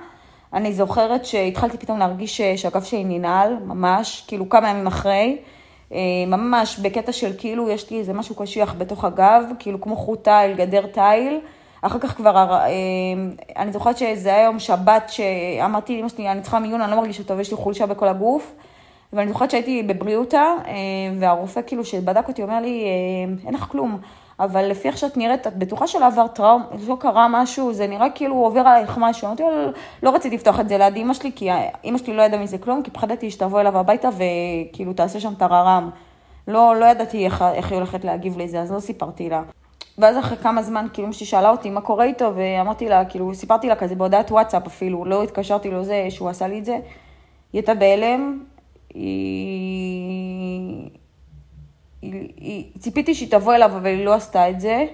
אני 0.52 0.72
זוכרת 0.72 1.24
שהתחלתי 1.24 1.78
פתאום 1.78 1.98
להרגיש 1.98 2.40
שהגב 2.40 2.82
שלי 2.82 3.04
ננעל, 3.04 3.56
ממש, 3.64 4.24
כאילו 4.26 4.48
כמה 4.48 4.70
ימים 4.70 4.86
אחרי, 4.86 5.38
אה, 5.92 5.98
ממש 6.26 6.78
בקטע 6.78 7.12
של 7.12 7.32
כאילו 7.38 7.70
יש 7.70 7.90
לי 7.90 7.98
איזה 7.98 8.12
משהו 8.12 8.34
קשיח 8.34 8.74
בתוך 8.78 9.04
הגב, 9.04 9.42
כאילו 9.58 9.80
כמו 9.80 9.96
חוט 9.96 10.24
תיל, 10.24 10.54
גדר 10.56 10.86
תיל. 10.86 11.40
אחר 11.82 11.98
כך 11.98 12.16
כבר, 12.16 12.52
אה, 12.52 12.68
אני 13.56 13.72
זוכרת 13.72 13.98
שזה 13.98 14.34
היה 14.34 14.44
יום 14.44 14.58
שבת 14.58 15.08
שאמרתי 15.08 15.96
לאמא 15.96 16.08
שלי, 16.08 16.28
אני 16.28 16.40
צריכה 16.40 16.58
מיון, 16.58 16.80
אני 16.80 16.90
לא 16.90 16.96
מרגישה 16.96 17.24
טוב, 17.24 17.40
יש 17.40 17.50
לי 17.50 17.56
חולשה 17.56 17.86
בכל 17.86 18.08
הגוף. 18.08 18.54
ואני 19.12 19.28
זוכרת 19.28 19.50
שהייתי 19.50 19.82
בבריאותה, 19.82 20.54
אה, 20.66 20.72
והרופא 21.18 21.60
כאילו 21.66 21.84
שבדק 21.84 22.28
אותי 22.28 22.42
אומר 22.42 22.60
לי, 22.60 22.84
אין 23.46 23.54
לך 23.54 23.66
כלום. 23.68 23.98
אבל 24.40 24.64
לפי 24.64 24.88
איך 24.88 24.98
שאת 24.98 25.16
נראית, 25.16 25.46
את 25.46 25.56
בטוחה 25.56 25.86
שלא 25.86 26.06
עבר 26.06 26.26
טראום, 26.26 26.62
לא 26.88 26.96
קרה 27.00 27.26
משהו, 27.30 27.72
זה 27.72 27.86
נראה 27.86 28.10
כאילו 28.10 28.34
עובר 28.34 28.60
עלייך 28.60 28.98
משהו. 29.00 29.26
אמרתי 29.26 29.42
לו, 29.42 29.50
לא 30.02 30.10
רציתי 30.10 30.36
לפתוח 30.36 30.60
את 30.60 30.68
זה 30.68 30.78
ליד 30.78 30.96
אימא 30.96 31.14
שלי, 31.14 31.32
כי 31.36 31.48
אימא 31.84 31.98
שלי 31.98 32.14
לא 32.14 32.22
ידעה 32.22 32.40
מזה 32.40 32.58
כלום, 32.58 32.82
כי 32.82 32.90
פחדתי 32.90 33.30
שתבוא 33.30 33.60
אליו 33.60 33.78
הביתה 33.78 34.08
וכאילו 34.08 34.92
תעשה 34.92 35.20
שם 35.20 35.34
טררם. 35.34 35.90
לא, 36.48 36.76
לא 36.76 36.84
ידעתי 36.84 37.24
איך, 37.24 37.44
איך 37.54 37.70
היא 37.70 37.76
הולכת 37.76 38.04
להגיב 38.04 38.38
לזה, 38.38 38.60
אז 38.60 38.72
לא 38.72 38.80
סיפרתי 38.80 39.28
לה. 39.30 39.42
ואז 39.98 40.18
אחרי 40.18 40.36
כמה 40.36 40.62
זמן, 40.62 40.86
כאילו, 40.92 41.08
אמא 41.08 41.12
שאלה 41.12 41.50
אותי 41.50 41.70
מה 41.70 41.80
קורה 41.80 42.04
איתו, 42.04 42.32
ואמרתי 42.34 42.88
לה, 42.88 43.04
כאילו, 43.04 43.34
סיפרתי 43.34 43.68
לה 43.68 43.76
כזה 43.76 43.94
בהודעת 43.94 44.30
וואטסאפ 44.30 44.66
אפילו, 44.66 45.04
לא 45.04 45.22
התקשרתי 45.22 45.70
לו 45.70 45.84
זה, 45.84 46.06
שהוא 46.08 46.28
עשה 46.28 46.48
לי 46.48 46.58
את 46.58 46.64
זה. 46.64 46.72
היא 46.72 46.82
הייתה 47.52 47.74
בהלם, 47.74 48.38
היא... 48.94 50.88
היא, 52.02 52.28
היא, 52.36 52.64
ציפיתי 52.78 53.14
שהיא 53.14 53.30
תבוא 53.30 53.54
אליו, 53.54 53.70
אבל 53.76 53.86
היא 53.86 54.04
לא 54.04 54.14
עשתה 54.14 54.50
את 54.50 54.60
זה. 54.60 54.86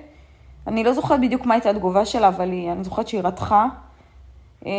אני 0.67 0.85
לא 0.85 0.93
זוכרת 0.93 1.21
בדיוק 1.21 1.47
מה 1.47 1.55
הייתה 1.55 1.71
התגובה 1.71 2.05
שלה, 2.05 2.29
אבל 2.29 2.51
היא, 2.51 2.73
אני 2.73 2.85
זוכרת 2.85 3.09
שהיא 3.09 3.21
רתחה. 3.25 3.67
אמ, 4.67 4.71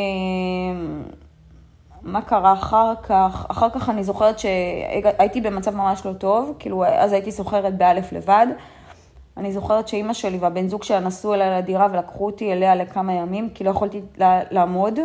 מה 2.01 2.21
קרה 2.21 2.53
אחר 2.53 2.93
כך? 3.03 3.45
אחר 3.49 3.69
כך 3.69 3.89
אני 3.89 4.03
זוכרת 4.03 4.39
שהייתי 4.39 5.41
במצב 5.41 5.75
ממש 5.75 6.05
לא 6.05 6.13
טוב, 6.13 6.55
כאילו 6.59 6.85
אז 6.85 7.13
הייתי 7.13 7.31
סוחרת 7.31 7.77
באלף 7.77 8.11
לבד. 8.11 8.47
אני 9.37 9.51
זוכרת 9.53 9.87
שאימא 9.87 10.13
שלי 10.13 10.37
והבן 10.37 10.67
זוג 10.67 10.83
שלה 10.83 10.99
נסעו 10.99 11.33
אליי 11.33 11.49
לדירה 11.49 11.87
ולקחו 11.91 12.25
אותי 12.25 12.53
אליה 12.53 12.75
לכמה 12.75 13.13
ימים, 13.13 13.49
כי 13.49 13.63
לא 13.63 13.69
יכולתי 13.69 14.01
לעמוד, 14.51 14.99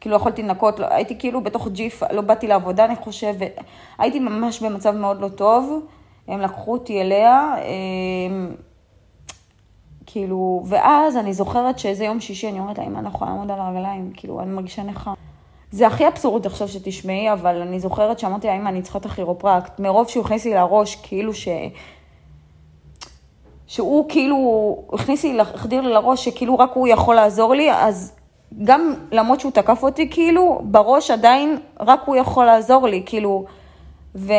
כאילו 0.00 0.12
לא 0.12 0.16
יכולתי 0.16 0.42
לנקות, 0.42 0.80
לא, 0.80 0.86
הייתי 0.90 1.18
כאילו 1.18 1.40
בתוך 1.40 1.68
ג'יפ, 1.68 2.02
לא 2.12 2.20
באתי 2.20 2.46
לעבודה 2.46 2.84
אני 2.84 2.96
חושבת, 2.96 3.52
הייתי 3.98 4.20
ממש 4.20 4.62
במצב 4.62 4.96
מאוד 4.96 5.20
לא 5.20 5.28
טוב. 5.28 5.86
הם 6.30 6.40
לקחו 6.40 6.72
אותי 6.72 7.00
אליה, 7.00 7.54
הם, 8.26 8.54
כאילו, 10.06 10.62
ואז 10.66 11.16
אני 11.16 11.32
זוכרת 11.32 11.78
שאיזה 11.78 12.04
יום 12.04 12.20
שישי, 12.20 12.48
אני 12.48 12.60
אומרת 12.60 12.78
לה, 12.78 12.84
אם 12.84 12.96
אני 12.96 13.04
לא 13.04 13.08
יכולה 13.08 13.30
לעמוד 13.30 13.50
על 13.50 13.60
הרגליים, 13.60 14.12
כאילו, 14.14 14.40
אני 14.40 14.50
מרגישה 14.50 14.82
נכה. 14.82 15.12
זה 15.70 15.86
הכי 15.86 16.08
אבסורד 16.08 16.46
עכשיו 16.46 16.68
שתשמעי, 16.68 17.32
אבל 17.32 17.60
אני 17.60 17.80
זוכרת 17.80 18.18
שאמרתי 18.18 18.46
לה, 18.46 18.56
אמא, 18.56 18.68
אני 18.68 18.82
צריכה 18.82 18.98
את 18.98 19.06
הכירופרקט, 19.06 19.80
מרוב 19.80 20.08
שהוא 20.08 20.24
הכניס 20.24 20.44
לי 20.44 20.54
לראש, 20.54 20.96
כאילו 20.96 21.34
ש... 21.34 21.48
שהוא 23.66 24.06
כאילו, 24.08 24.76
הכניס 24.92 25.24
לי, 25.24 25.40
החדיר 25.40 25.80
לי 25.80 25.92
לראש 25.92 26.24
שכאילו 26.24 26.58
רק 26.58 26.70
הוא 26.74 26.88
יכול 26.88 27.14
לעזור 27.14 27.54
לי, 27.54 27.72
אז 27.72 28.12
גם 28.64 28.94
למרות 29.12 29.40
שהוא 29.40 29.52
תקף 29.52 29.82
אותי, 29.82 30.10
כאילו, 30.10 30.60
בראש 30.64 31.10
עדיין 31.10 31.58
רק 31.80 32.00
הוא 32.04 32.16
יכול 32.16 32.46
לעזור 32.46 32.86
לי, 32.86 33.02
כאילו, 33.06 33.44
ו... 34.14 34.32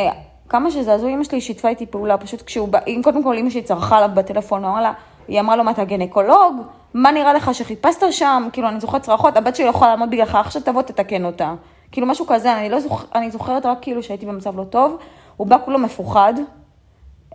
כמה 0.51 0.71
שזה 0.71 0.93
הזוי, 0.93 1.13
אמא 1.13 1.23
שלי 1.23 1.41
שיתפה 1.41 1.67
איתי 1.67 1.85
פעולה, 1.85 2.17
פשוט 2.17 2.41
כשהוא 2.41 2.67
בא, 2.67 2.79
קודם 3.03 3.23
כל 3.23 3.37
אמא 3.37 3.49
שלי 3.49 3.61
צרחה 3.61 3.97
עליו 3.97 4.09
בטלפון, 4.13 4.65
אמרה 4.65 4.81
לה, 4.81 4.93
היא 5.27 5.39
אמרה 5.39 5.55
לו, 5.55 5.63
מה 5.63 5.71
אתה 5.71 5.83
גנקולוג? 5.83 6.61
מה 6.93 7.11
נראה 7.11 7.33
לך 7.33 7.55
שחיפשת 7.55 8.03
שם? 8.11 8.47
כאילו, 8.53 8.67
אני 8.69 8.79
זוכרת 8.79 9.01
צרחות, 9.01 9.37
הבת 9.37 9.55
שלי 9.55 9.65
לא 9.65 9.69
יכולה 9.69 9.91
לעמוד 9.91 10.09
בגללך, 10.09 10.35
עכשיו 10.35 10.61
תבוא 10.61 10.81
תתקן 10.81 11.25
אותה. 11.25 11.53
כאילו, 11.91 12.07
משהו 12.07 12.25
כזה, 12.27 12.57
אני, 12.57 12.69
לא 12.69 12.79
זוכ... 12.79 13.05
אני 13.15 13.31
זוכרת 13.31 13.65
רק 13.65 13.77
כאילו 13.81 14.03
שהייתי 14.03 14.25
במצב 14.25 14.57
לא 14.57 14.63
טוב, 14.63 14.97
הוא 15.37 15.47
בא 15.47 15.57
כולו 15.65 15.79
מפוחד, 15.79 16.33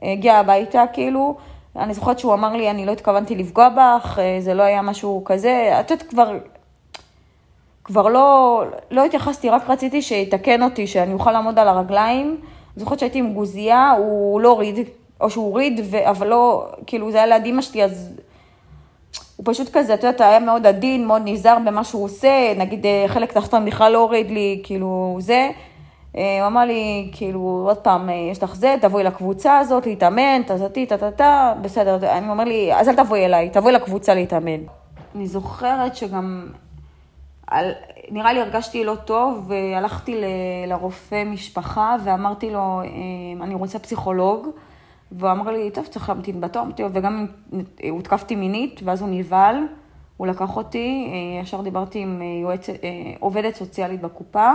הגיע 0.02 0.34
הביתה, 0.34 0.84
כאילו, 0.92 1.36
אני 1.76 1.94
זוכרת 1.94 2.18
שהוא 2.18 2.34
אמר 2.34 2.56
לי, 2.56 2.70
אני 2.70 2.86
לא 2.86 2.92
התכוונתי 2.92 3.34
לפגוע 3.34 3.68
בך, 3.68 4.18
זה 4.40 4.54
לא 4.54 4.62
היה 4.62 4.82
משהו 4.82 5.22
כזה, 5.24 5.76
את 5.80 5.90
יודעת, 5.90 6.08
כבר, 6.08 6.38
כבר 7.84 8.08
לא, 8.08 8.62
לא 8.90 9.04
התייחסתי, 9.04 9.50
רק 9.50 9.70
רציתי 9.70 10.02
שיתקן 10.02 10.62
אותי, 10.62 10.86
שאני 10.86 11.12
אוכל 11.12 11.32
לעמוד 11.32 11.58
על 11.58 11.68
הרגליים. 11.68 12.40
זוכרת 12.76 12.98
שהייתי 12.98 13.18
עם 13.18 13.34
גוזייה, 13.34 13.90
הוא 13.98 14.40
לא 14.40 14.48
הוריד, 14.48 14.88
או 15.20 15.30
שהוא 15.30 15.44
הוריד, 15.46 15.80
ו... 15.84 16.10
אבל 16.10 16.26
לא, 16.26 16.66
כאילו 16.86 17.10
זה 17.10 17.16
היה 17.16 17.26
ליד 17.26 17.44
אימא 17.44 17.62
שלי, 17.62 17.84
אז 17.84 18.12
הוא 19.36 19.44
פשוט 19.46 19.68
כזה, 19.72 19.94
את 19.94 20.04
יודעת, 20.04 20.20
היה 20.20 20.38
מאוד 20.38 20.66
עדין, 20.66 21.06
מאוד 21.06 21.22
נזהר 21.24 21.58
במה 21.66 21.84
שהוא 21.84 22.04
עושה, 22.04 22.52
נגיד 22.56 22.86
אה, 22.86 23.04
חלק 23.08 23.32
תחתון 23.32 23.64
בכלל 23.64 23.92
לא 23.92 23.98
הוריד 23.98 24.30
לי, 24.30 24.60
כאילו 24.62 25.16
זה. 25.20 25.50
אה, 26.16 26.40
הוא 26.40 26.46
אמר 26.46 26.64
לי, 26.64 27.10
כאילו, 27.12 27.64
עוד 27.68 27.76
פעם, 27.76 28.10
אה, 28.10 28.14
יש 28.30 28.42
לך 28.42 28.54
זה, 28.56 28.76
תבואי 28.80 29.04
לקבוצה 29.04 29.58
הזאת 29.58 29.86
להתאמן, 29.86 30.42
טטטי, 30.46 30.86
טטטה, 30.86 31.54
בסדר. 31.62 31.98
אני 32.12 32.28
אומר 32.28 32.44
לי, 32.44 32.74
אז 32.74 32.88
אל 32.88 32.96
תבואי 32.96 33.24
אליי, 33.24 33.50
תבואי 33.50 33.72
לקבוצה 33.72 34.14
להתאמן. 34.14 34.60
אני 35.14 35.26
זוכרת 35.26 35.96
שגם 35.96 36.46
על, 37.46 37.72
נראה 38.10 38.32
לי 38.32 38.40
הרגשתי 38.40 38.84
לא 38.84 38.94
טוב, 38.94 39.44
והלכתי 39.48 40.20
ל, 40.20 40.24
לרופא 40.66 41.24
משפחה 41.24 41.96
ואמרתי 42.04 42.50
לו, 42.50 42.82
אמ, 42.84 43.42
אני 43.42 43.54
רוצה 43.54 43.78
פסיכולוג. 43.78 44.48
והוא 45.12 45.30
אמר 45.30 45.50
לי, 45.50 45.70
טוב, 45.70 45.86
צריך 45.86 46.08
להמתין 46.08 46.40
בתור, 46.40 46.62
וגם 46.92 47.26
הותקפתי 47.90 48.36
מינית, 48.36 48.80
ואז 48.84 49.02
הוא 49.02 49.08
נבהל, 49.08 49.56
הוא 50.16 50.26
לקח 50.26 50.56
אותי, 50.56 51.08
אה, 51.10 51.42
ישר 51.42 51.60
דיברתי 51.60 51.98
עם 51.98 52.22
אה, 52.22 52.26
יועצת, 52.42 52.72
אה, 52.84 52.88
עובדת 53.20 53.54
סוציאלית 53.54 54.00
בקופה, 54.00 54.52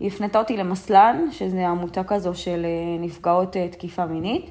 היא 0.00 0.08
הפנתה 0.08 0.38
אותי 0.38 0.56
למסל"ן, 0.56 1.24
שזה 1.30 1.68
עמותה 1.68 2.04
כזו 2.04 2.34
של 2.34 2.66
נפגעות 3.00 3.56
תקיפה 3.70 4.06
מינית. 4.06 4.50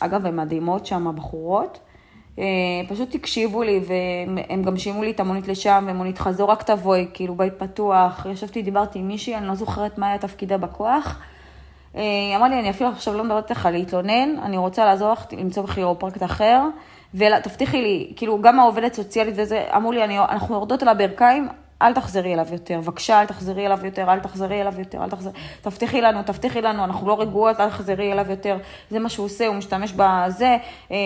אגב, 0.00 0.26
הן 0.26 0.36
מדהימות 0.36 0.86
שם, 0.86 1.06
הבחורות. 1.06 1.78
אה, 2.38 2.44
פשוט 2.88 3.14
הקשיבו 3.14 3.62
לי, 3.62 3.80
והם 3.86 4.62
גם 4.62 4.76
שילמו 4.76 5.02
לי 5.02 5.10
את 5.10 5.20
המונית 5.20 5.48
לשם, 5.48 5.86
ומונית 5.88 6.18
חזור, 6.18 6.50
רק 6.50 6.62
תבואי, 6.62 7.06
כאילו 7.14 7.34
בית 7.34 7.52
פתוח. 7.58 8.26
ישבתי, 8.30 8.62
דיברתי 8.62 8.98
עם 8.98 9.08
מישהי, 9.08 9.36
אני 9.36 9.46
לא 9.46 9.54
זוכרת 9.54 9.98
מה 9.98 10.08
היה 10.08 10.18
תפקידה 10.18 10.56
בכוח. 10.56 11.20
אה, 11.96 12.02
היא 12.02 12.36
אמרה 12.36 12.48
לי, 12.48 12.60
אני 12.60 12.70
אפילו 12.70 12.90
עכשיו 12.90 13.14
לא 13.14 13.24
מדברת 13.24 13.50
איתך 13.50 13.68
להתלונן, 13.72 14.38
אני 14.42 14.56
רוצה 14.56 14.84
לעזור 14.84 15.12
לך 15.12 15.26
למצוא 15.32 15.66
כירופרקט 15.66 16.22
אחר, 16.22 16.62
ותבטיחי 17.14 17.82
לי, 17.82 18.12
כאילו, 18.16 18.40
גם 18.40 18.60
העובדת 18.60 18.94
סוציאלית 18.94 19.34
וזה, 19.36 19.64
אמרו 19.76 19.92
לי, 19.92 20.04
אני, 20.04 20.18
אנחנו 20.18 20.54
יורדות 20.54 20.82
על 20.82 20.88
הברכיים, 20.88 21.48
אל 21.82 21.94
תחזרי 21.94 22.34
אליו 22.34 22.46
יותר, 22.52 22.80
בבקשה, 22.80 23.20
אל 23.20 23.26
תחזרי 23.26 23.66
אליו 23.66 23.78
יותר, 23.84 24.12
אל 24.12 24.20
תחזרי 24.20 24.60
אליו 24.60 24.74
יותר, 24.78 25.04
אל 25.04 25.10
תחזרי, 25.10 25.32
תבטיחי 25.62 26.00
לנו, 26.00 26.22
תבטיחי 26.22 26.62
לנו, 26.62 26.84
אנחנו 26.84 27.08
לא 27.08 27.20
רגועות, 27.20 27.60
אל 27.60 27.68
תחזרי 27.68 28.12
אליו 28.12 28.26
יותר, 28.30 28.56
זה 28.90 28.98
מה 28.98 29.08
שהוא 29.08 29.26
עושה, 29.26 29.46
הוא 29.46 29.56
משתמש 29.56 29.92
בזה, 29.92 30.56
אה, 30.90 30.96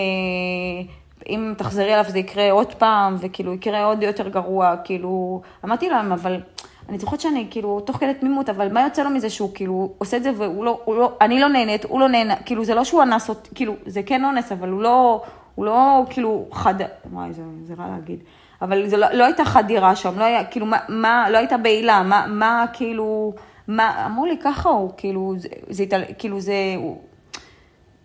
אם 1.29 1.53
תחזרי 1.57 1.93
אליו 1.93 2.05
זה 2.07 2.19
יקרה 2.19 2.51
עוד 2.51 2.73
פעם, 2.73 3.15
וכאילו 3.19 3.53
יקרה 3.53 3.83
עוד 3.83 4.03
יותר 4.03 4.29
גרוע, 4.29 4.75
כאילו, 4.83 5.41
אמרתי 5.65 5.89
להם, 5.89 6.11
אבל 6.11 6.41
אני 6.89 6.99
זוכרת 6.99 7.19
שאני 7.19 7.47
כאילו 7.49 7.79
תוך 7.79 7.97
כדי 7.97 8.13
תמימות, 8.13 8.49
אבל 8.49 8.73
מה 8.73 8.81
יוצא 8.81 9.03
לו 9.03 9.09
מזה 9.09 9.29
שהוא 9.29 9.49
כאילו 9.53 9.93
עושה 9.97 10.17
את 10.17 10.23
זה 10.23 10.31
והוא 10.35 10.65
לא, 10.65 10.81
לא, 10.87 11.17
אני 11.21 11.39
לא 11.39 11.47
נהנית, 11.47 11.85
הוא 11.85 11.99
לא 11.99 12.09
נהנה, 12.09 12.35
כאילו 12.35 12.65
זה 12.65 12.75
לא 12.75 12.83
שהוא 12.83 13.03
אנס 13.03 13.29
אותי, 13.29 13.49
כאילו 13.55 13.75
זה 13.85 14.03
כן 14.03 14.25
אונס, 14.25 14.51
אבל 14.51 14.69
הוא 14.69 14.81
לא, 14.81 15.23
הוא 15.55 15.65
לא 15.65 16.03
כאילו 16.09 16.45
חד... 16.51 16.73
וואי, 17.11 17.33
זה, 17.33 17.41
זה 17.63 17.73
רע 17.77 17.87
להגיד. 17.87 18.19
אבל 18.61 18.87
זה 18.87 18.97
לא, 18.97 19.07
לא 19.11 19.25
הייתה 19.25 19.45
חדירה 19.45 19.95
שם, 19.95 20.19
לא 20.19 20.23
היה, 20.23 20.43
כאילו, 20.43 20.65
מה, 20.65 20.77
מה 20.89 21.29
לא 21.29 21.37
הייתה 21.37 21.57
בעילה, 21.57 22.03
מה, 22.03 22.25
מה, 22.27 22.65
כאילו, 22.73 23.33
מה, 23.67 24.05
אמרו 24.05 24.25
לי 24.25 24.37
ככה 24.37 24.69
הוא, 24.69 24.91
כאילו, 24.97 25.33
זה, 25.37 25.49
זה, 25.69 25.85
כאילו, 26.17 26.39
זה, 26.39 26.53
הוא, 26.77 27.01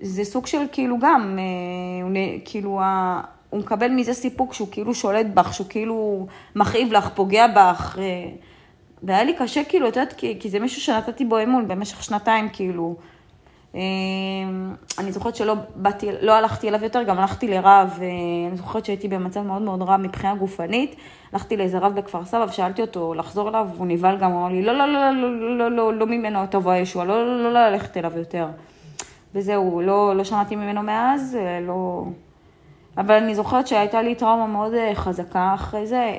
זה 0.05 0.25
סוג 0.25 0.47
של, 0.47 0.59
כאילו, 0.73 0.99
גם, 1.01 1.39
אה, 1.39 2.39
כאילו, 2.45 2.81
ה, 2.81 3.21
הוא 3.51 3.61
מקבל 3.61 3.89
מזה 3.89 4.15
סיפוק 4.15 4.55
שהוא 4.55 4.69
כאילו 4.71 4.95
שולט 4.95 5.27
בך, 5.35 5.55
שהוא 5.55 5.67
כאילו 5.71 6.27
מכאיב 6.57 6.93
לך, 6.93 7.09
פוגע 7.15 7.47
בך. 7.47 7.99
אה, 7.99 8.31
והיה 9.03 9.25
לי 9.25 9.35
קשה, 9.39 9.65
כאילו, 9.65 9.89
את 9.89 9.97
יודעת, 9.97 10.13
כי, 10.13 10.37
כי 10.41 10.51
זה 10.51 10.61
מישהו 10.61 10.83
שנתתי 10.83 11.25
בו 11.25 11.43
אמון 11.43 11.69
במשך 11.69 12.03
שנתיים, 12.03 12.49
כאילו. 12.53 12.97
אמ, 13.75 13.81
אני 14.99 15.13
זוכרת 15.13 15.37
שלא 15.37 15.55
באתי, 15.75 16.09
לא 16.21 16.33
הלכתי 16.33 16.69
אליו 16.69 16.85
יותר, 16.85 17.03
גם 17.03 17.19
הלכתי 17.19 17.49
לרב, 17.49 17.99
אני 18.49 18.57
זוכרת 18.57 18.85
שהייתי 18.85 19.09
במצב 19.09 19.41
מאוד 19.41 19.63
מאוד 19.63 19.83
רע 19.83 19.97
מבחינה 19.97 20.35
גופנית. 20.35 20.97
הלכתי 21.33 21.57
לאיזה 21.57 21.79
רב 21.79 21.95
בכפר 21.95 22.25
סבא 22.25 22.47
ושאלתי 22.49 22.83
אותו 22.83 23.15
לחזור 23.15 23.49
אליו, 23.49 23.69
והוא 23.75 23.87
נבהל 23.87 24.17
גם, 24.17 24.31
הוא 24.31 24.41
אמר 24.41 24.49
לי, 24.49 24.63
לא, 24.63 24.73
לא, 24.73 24.93
לא, 24.93 25.11
לא, 25.11 25.41
לא, 25.41 25.59
לא, 25.59 25.71
לא, 25.71 25.95
לא 25.95 26.07
ממנו 26.07 26.47
תבוא 26.51 26.73
הישוע, 26.73 27.05
לא, 27.05 27.27
לא, 27.27 27.43
לא, 27.43 27.53
לא 27.53 27.71
ללכת 27.71 27.97
אליו 27.97 28.19
יותר. 28.19 28.47
וזהו, 29.35 29.81
לא, 29.81 30.17
לא 30.17 30.25
שמעתי 30.25 30.57
ממנו 30.57 30.83
מאז, 30.83 31.39
לא... 31.63 32.05
אבל 32.97 33.15
אני 33.15 33.35
זוכרת 33.35 33.67
שהייתה 33.67 34.03
לי 34.03 34.15
טראומה 34.15 34.47
מאוד 34.47 34.73
חזקה 34.95 35.55
אחרי 35.55 35.87
זה, 35.87 36.13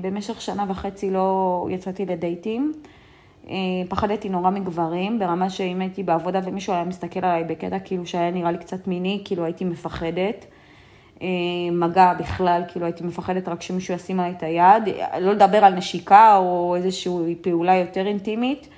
במשך 0.00 0.40
שנה 0.40 0.64
וחצי 0.68 1.10
לא 1.10 1.66
יצאתי 1.70 2.06
לדייטים. 2.06 2.72
אה, 3.50 3.54
פחדתי 3.88 4.28
נורא 4.28 4.50
מגברים, 4.50 5.18
ברמה 5.18 5.50
שאם 5.50 5.80
הייתי 5.80 6.02
בעבודה 6.02 6.40
ומישהו 6.44 6.72
היה 6.72 6.84
מסתכל 6.84 7.24
עליי 7.24 7.44
בקטע 7.44 7.78
כאילו 7.78 8.06
שהיה 8.06 8.30
נראה 8.30 8.52
לי 8.52 8.58
קצת 8.58 8.86
מיני, 8.86 9.22
כאילו 9.24 9.44
הייתי 9.44 9.64
מפחדת. 9.64 10.46
אה, 11.22 11.28
מגע 11.72 12.14
בכלל, 12.14 12.62
כאילו 12.68 12.86
הייתי 12.86 13.04
מפחדת 13.04 13.48
רק 13.48 13.62
שמישהו 13.62 13.94
ישים 13.94 14.20
עליי 14.20 14.34
את 14.36 14.42
היד, 14.42 14.82
לא 15.20 15.32
לדבר 15.32 15.64
על 15.64 15.74
נשיקה 15.74 16.36
או 16.36 16.76
איזושהי 16.76 17.34
פעולה 17.40 17.74
יותר 17.74 18.06
אינטימית. 18.06 18.68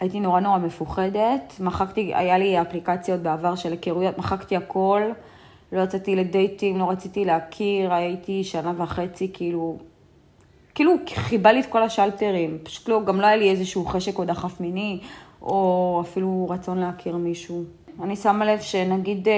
הייתי 0.00 0.20
נורא 0.20 0.40
נורא 0.40 0.58
מפוחדת, 0.58 1.54
מחקתי, 1.60 2.14
היה 2.14 2.38
לי 2.38 2.60
אפליקציות 2.60 3.20
בעבר 3.20 3.54
של 3.54 3.70
היכרויות, 3.72 4.18
מחקתי 4.18 4.56
הכל, 4.56 5.02
לא 5.72 5.82
יצאתי 5.82 6.16
לדייטים, 6.16 6.78
לא 6.78 6.90
רציתי 6.90 7.24
להכיר, 7.24 7.94
הייתי 7.94 8.44
שנה 8.44 8.72
וחצי 8.76 9.30
כאילו 9.32 9.78
כאילו 10.74 10.92
חיבה 11.14 11.52
לי 11.52 11.60
את 11.60 11.66
כל 11.66 11.82
השלטרים, 11.82 12.58
פשוט 12.62 12.88
לא, 12.88 13.04
גם 13.04 13.20
לא 13.20 13.26
היה 13.26 13.36
לי 13.36 13.50
איזשהו 13.50 13.84
חשק 13.84 14.18
או 14.18 14.24
דחף 14.24 14.60
מיני, 14.60 14.98
או 15.42 16.02
אפילו 16.04 16.46
רצון 16.50 16.78
להכיר 16.78 17.16
מישהו. 17.16 17.64
אני 18.02 18.16
שמה 18.16 18.44
לב 18.44 18.60
שנגיד, 18.60 19.28
אה, 19.28 19.34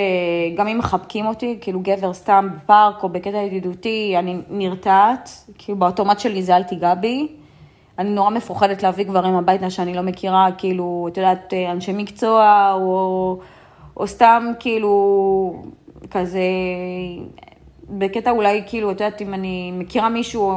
גם 0.56 0.68
אם 0.68 0.78
מחבקים 0.78 1.26
אותי, 1.26 1.58
כאילו 1.60 1.80
גבר 1.80 2.12
סתם 2.12 2.48
בפארק 2.56 3.02
או 3.02 3.08
בקטע 3.08 3.36
ידידותי, 3.36 4.14
אני 4.18 4.40
נרתעת, 4.50 5.30
כאילו 5.58 5.78
באוטומט 5.78 6.20
שלי 6.20 6.42
זה 6.42 6.56
אל 6.56 6.62
תיגע 6.62 6.94
בי. 6.94 7.28
אני 7.98 8.10
נורא 8.10 8.30
מפוחדת 8.30 8.82
להביא 8.82 9.04
גברים 9.04 9.34
הביתה 9.34 9.70
שאני 9.70 9.94
לא 9.94 10.02
מכירה, 10.02 10.48
כאילו, 10.58 11.08
את 11.12 11.16
יודעת, 11.16 11.54
אה, 11.54 11.72
אנשי 11.72 11.92
מקצוע, 11.94 12.72
או, 12.80 13.38
או 13.96 14.06
סתם 14.06 14.44
כאילו, 14.60 15.62
כזה, 16.10 16.40
בקטע 17.88 18.30
אולי, 18.30 18.62
כאילו, 18.66 18.90
את 18.90 19.00
יודעת, 19.00 19.22
אם 19.22 19.34
אני 19.34 19.72
מכירה 19.72 20.08
מישהו, 20.08 20.52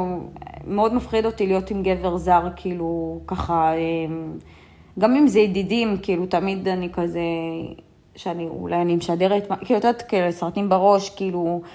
מאוד 0.68 0.94
מפחיד 0.94 1.26
אותי 1.26 1.48
להיות 1.48 1.72
עם 1.72 1.84
גבר 1.84 2.18
זר, 2.18 2.42
כאילו, 2.56 3.20
ככה, 3.28 3.74
אמ, 3.74 4.38
גם 5.00 5.16
אם 5.16 5.28
זה 5.28 5.40
ידידים, 5.40 5.98
כאילו, 6.02 6.26
תמיד 6.26 6.68
אני 6.68 6.90
כזה, 6.94 7.22
שאני, 8.16 8.48
אולי 8.48 8.82
אני 8.82 8.96
משדרת, 8.96 9.48
כאילו, 9.48 9.80
את 9.80 9.86
יודעת, 9.86 10.02
כאלה 10.02 10.32
סרטים 10.32 10.70
בראש, 10.70 11.10
כאילו, 11.10 11.62
אה, 11.64 11.70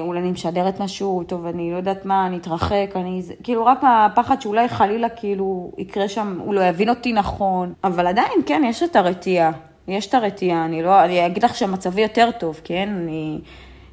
אולי 0.00 0.20
אני 0.20 0.30
משדרת 0.30 0.80
משהו, 0.80 1.22
טוב, 1.26 1.46
אני 1.46 1.72
לא 1.72 1.76
יודעת 1.76 2.06
מה, 2.06 2.26
אני 2.26 2.36
אתרחק, 2.36 2.90
אני, 2.96 3.22
כאילו, 3.42 3.66
רק 3.66 3.82
מהפחד 3.82 4.40
שאולי 4.40 4.68
חלילה, 4.68 5.08
כאילו, 5.08 5.72
יקרה 5.78 6.08
שם, 6.08 6.40
הוא 6.44 6.54
לא 6.54 6.60
יבין 6.60 6.88
אותי 6.88 7.12
נכון, 7.12 7.72
אבל 7.84 8.06
עדיין, 8.06 8.40
כן, 8.46 8.62
יש 8.66 8.82
את 8.82 8.96
הרתיעה. 8.96 9.50
יש 9.88 10.06
את 10.06 10.14
הרתיעה, 10.14 10.64
אני 10.64 10.82
לא, 10.82 11.04
אני 11.04 11.26
אגיד 11.26 11.44
לך 11.44 11.54
שמצבי 11.54 12.02
יותר 12.02 12.30
טוב, 12.38 12.60
כן? 12.64 12.88
אני... 12.88 13.40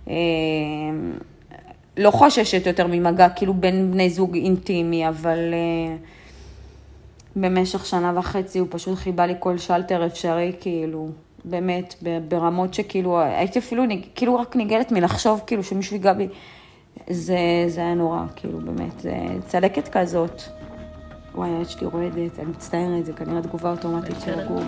אה, 0.09 0.15
לא 1.97 2.11
חוששת 2.11 2.67
יותר 2.67 2.87
ממגע, 2.87 3.29
כאילו 3.29 3.53
בין 3.53 3.91
בני 3.91 4.09
זוג 4.09 4.35
אינטימי, 4.35 5.07
אבל 5.07 5.37
uh, 5.37 6.05
במשך 7.35 7.85
שנה 7.85 8.13
וחצי 8.15 8.59
הוא 8.59 8.67
פשוט 8.71 8.97
חיבה 8.97 9.25
לי 9.25 9.33
כל 9.39 9.57
שלטר 9.57 10.05
אפשרי, 10.05 10.53
כאילו, 10.59 11.09
באמת, 11.45 11.95
ברמות 12.27 12.73
שכאילו, 12.73 13.21
הייתי 13.21 13.59
אפילו, 13.59 13.83
כאילו 14.15 14.35
רק 14.35 14.55
ניגלת 14.55 14.91
מלחשוב, 14.91 15.41
כאילו, 15.47 15.63
שמישהו 15.63 15.95
ייגע 15.95 16.13
בי. 16.13 16.27
זה, 17.09 17.37
זה 17.67 17.81
היה 17.81 17.93
נורא, 17.93 18.19
כאילו, 18.35 18.59
באמת, 18.59 18.99
זה 18.99 19.13
צלקת 19.47 19.87
כזאת. 19.87 20.41
וואי, 21.35 21.49
היד 21.49 21.69
שלי 21.69 21.87
רועדת, 21.87 22.39
אני 22.39 22.45
מצטערת, 22.45 23.05
זה 23.05 23.13
כנראה 23.13 23.41
תגובה 23.41 23.71
אוטומטית 23.71 24.15
של 24.25 24.39
הגוף. 24.39 24.63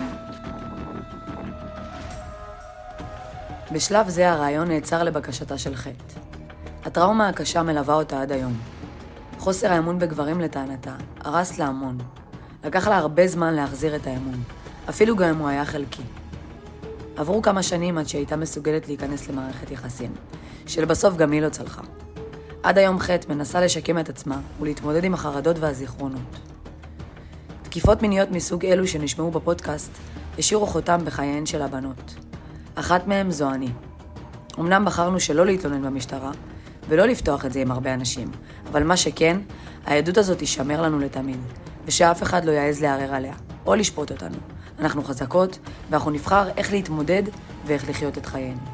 בשלב 3.72 4.08
זה 4.08 4.30
הרעיון 4.30 4.68
נעצר 4.68 5.02
לבקשתה 5.02 5.58
של 5.58 5.74
חטא. 5.74 6.20
הטראומה 6.84 7.28
הקשה 7.28 7.62
מלווה 7.62 7.94
אותה 7.94 8.22
עד 8.22 8.32
היום. 8.32 8.52
חוסר 9.38 9.72
האמון 9.72 9.98
בגברים 9.98 10.40
לטענתה 10.40 10.94
הרס 11.20 11.58
לה 11.58 11.66
המון. 11.66 11.98
לקח 12.64 12.88
לה 12.88 12.96
הרבה 12.96 13.26
זמן 13.26 13.54
להחזיר 13.54 13.96
את 13.96 14.06
האמון, 14.06 14.42
אפילו 14.88 15.16
גם 15.16 15.28
אם 15.28 15.36
הוא 15.36 15.48
היה 15.48 15.64
חלקי. 15.64 16.02
עברו 17.16 17.42
כמה 17.42 17.62
שנים 17.62 17.98
עד 17.98 18.08
שהייתה 18.08 18.36
מסוגלת 18.36 18.88
להיכנס 18.88 19.28
למערכת 19.28 19.70
יחסים, 19.70 20.12
שלבסוף 20.66 21.16
גם 21.16 21.32
היא 21.32 21.42
לא 21.42 21.48
צלחה. 21.48 21.82
עד 22.62 22.78
היום 22.78 22.98
ח' 22.98 23.10
מנסה 23.28 23.60
לשקם 23.60 23.98
את 23.98 24.08
עצמה 24.08 24.40
ולהתמודד 24.60 25.04
עם 25.04 25.14
החרדות 25.14 25.56
והזיכרונות. 25.58 26.38
תקיפות 27.62 28.02
מיניות 28.02 28.30
מסוג 28.30 28.66
אלו 28.66 28.86
שנשמעו 28.86 29.30
בפודקאסט 29.30 29.90
השאירו 30.38 30.66
חותם 30.66 30.98
בחייהן 31.04 31.46
של 31.46 31.62
הבנות. 31.62 32.14
אחת 32.74 33.06
מהן 33.06 33.30
זו 33.30 33.50
אני. 33.50 33.68
אמנם 34.58 34.84
בחרנו 34.84 35.20
שלא 35.20 35.46
להתלונן 35.46 35.82
במשטרה, 35.82 36.32
ולא 36.88 37.06
לפתוח 37.06 37.44
את 37.44 37.52
זה 37.52 37.60
עם 37.60 37.70
הרבה 37.70 37.94
אנשים. 37.94 38.30
אבל 38.70 38.82
מה 38.84 38.96
שכן, 38.96 39.40
העדות 39.84 40.18
הזאת 40.18 40.38
תישמר 40.38 40.82
לנו 40.82 40.98
לתמיד, 40.98 41.40
ושאף 41.86 42.22
אחד 42.22 42.44
לא 42.44 42.52
יעז 42.52 42.82
לערער 42.82 43.14
עליה, 43.14 43.34
או 43.66 43.74
לשפוט 43.74 44.10
אותנו. 44.10 44.36
אנחנו 44.78 45.04
חזקות, 45.04 45.58
ואנחנו 45.90 46.10
נבחר 46.10 46.48
איך 46.56 46.72
להתמודד 46.72 47.22
ואיך 47.66 47.88
לחיות 47.88 48.18
את 48.18 48.26
חיינו. 48.26 48.73